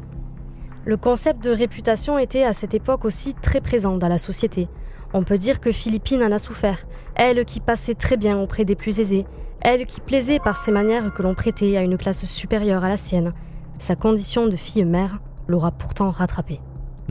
Le 0.85 0.97
concept 0.97 1.43
de 1.43 1.49
réputation 1.49 2.17
était 2.17 2.43
à 2.43 2.53
cette 2.53 2.73
époque 2.73 3.05
aussi 3.05 3.33
très 3.33 3.61
présent 3.61 3.97
dans 3.97 4.07
la 4.07 4.17
société. 4.17 4.67
On 5.13 5.23
peut 5.23 5.37
dire 5.37 5.59
que 5.59 5.71
Philippine 5.71 6.23
en 6.23 6.31
a 6.31 6.39
souffert, 6.39 6.85
elle 7.15 7.43
qui 7.45 7.59
passait 7.59 7.95
très 7.95 8.15
bien 8.15 8.39
auprès 8.39 8.63
des 8.63 8.75
plus 8.75 8.99
aisés, 8.99 9.25
elle 9.61 9.85
qui 9.85 9.99
plaisait 9.99 10.39
par 10.39 10.57
ses 10.57 10.71
manières 10.71 11.13
que 11.13 11.21
l'on 11.21 11.35
prêtait 11.35 11.75
à 11.75 11.81
une 11.81 11.97
classe 11.97 12.25
supérieure 12.25 12.83
à 12.83 12.89
la 12.89 12.97
sienne. 12.97 13.33
Sa 13.77 13.95
condition 13.95 14.47
de 14.47 14.55
fille-mère 14.55 15.19
l'aura 15.47 15.71
pourtant 15.71 16.11
rattrapée. 16.11 16.61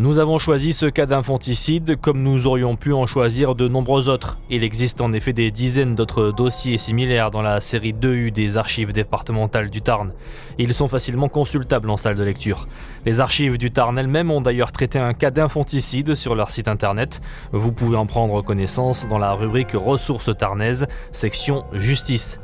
Nous 0.01 0.21
avons 0.21 0.39
choisi 0.39 0.73
ce 0.73 0.87
cas 0.87 1.07
d'infanticide 1.07 2.01
comme 2.01 2.23
nous 2.23 2.47
aurions 2.47 2.77
pu 2.77 2.93
en 2.93 3.09
choisir 3.09 3.57
de 3.57 3.67
nombreux 3.67 4.09
autres. 4.09 4.39
Il 4.49 4.63
existe 4.63 5.01
en 5.01 5.13
effet 5.13 5.33
des 5.33 5.51
dizaines 5.51 5.97
d'autres 5.97 6.31
dossiers 6.31 6.79
similaires 6.79 7.33
dans 7.33 7.43
la 7.43 7.61
série 7.61 7.95
2U 7.95 8.31
des 8.31 8.57
archives 8.57 8.93
départementales 8.93 9.71
du 9.71 9.83
Tarn. 9.83 10.13
Ils 10.57 10.73
sont 10.73 10.87
facilement 10.87 11.29
consultables 11.29 11.91
en 11.91 11.97
salle 11.97 12.15
de 12.15 12.23
lecture. 12.23 12.69
Les 13.07 13.19
archives 13.19 13.59
du 13.59 13.73
Tarn 13.73 13.99
elles-mêmes 13.99 14.31
ont 14.31 14.41
d'ailleurs 14.41 14.71
traité 14.71 15.01
un 15.01 15.15
cas 15.15 15.33
d'infanticide 15.33 16.15
sur 16.15 16.37
leur 16.37 16.53
site 16.53 16.69
internet. 16.69 17.21
Vous 17.51 17.73
pouvez 17.73 17.97
en 17.97 18.07
prendre 18.07 18.41
connaissance 18.41 19.09
dans 19.09 19.19
la 19.19 19.33
rubrique 19.33 19.73
Ressources 19.73 20.31
tarnaises, 20.39 20.87
section 21.11 21.65
Justice. 21.73 22.39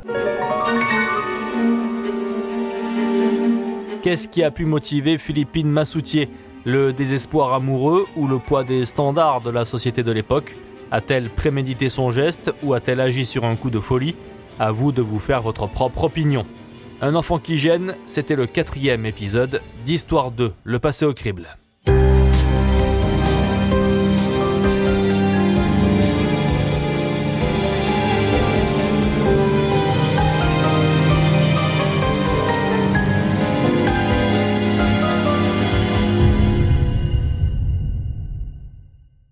Qu'est-ce 4.03 4.27
qui 4.27 4.43
a 4.43 4.51
pu 4.51 4.65
motiver 4.65 5.17
Philippine 5.17 5.71
Massoutier? 5.71 6.29
Le 6.65 6.91
désespoir 6.91 7.53
amoureux 7.53 8.07
ou 8.15 8.27
le 8.27 8.39
poids 8.39 8.63
des 8.63 8.85
standards 8.85 9.41
de 9.41 9.51
la 9.51 9.65
société 9.65 10.03
de 10.03 10.11
l'époque? 10.11 10.57
A-t-elle 10.91 11.29
prémédité 11.29 11.89
son 11.89 12.11
geste 12.11 12.53
ou 12.63 12.73
a-t-elle 12.73 12.99
agi 12.99 13.25
sur 13.25 13.45
un 13.45 13.55
coup 13.55 13.69
de 13.69 13.79
folie? 13.79 14.15
À 14.59 14.71
vous 14.71 14.91
de 14.91 15.01
vous 15.01 15.19
faire 15.19 15.41
votre 15.41 15.67
propre 15.67 16.05
opinion. 16.05 16.45
Un 17.01 17.15
enfant 17.15 17.39
qui 17.39 17.57
gêne, 17.57 17.95
c'était 18.05 18.35
le 18.35 18.47
quatrième 18.47 19.05
épisode 19.05 19.61
d'Histoire 19.85 20.31
2, 20.31 20.53
le 20.63 20.79
passé 20.79 21.05
au 21.05 21.13
crible. 21.13 21.57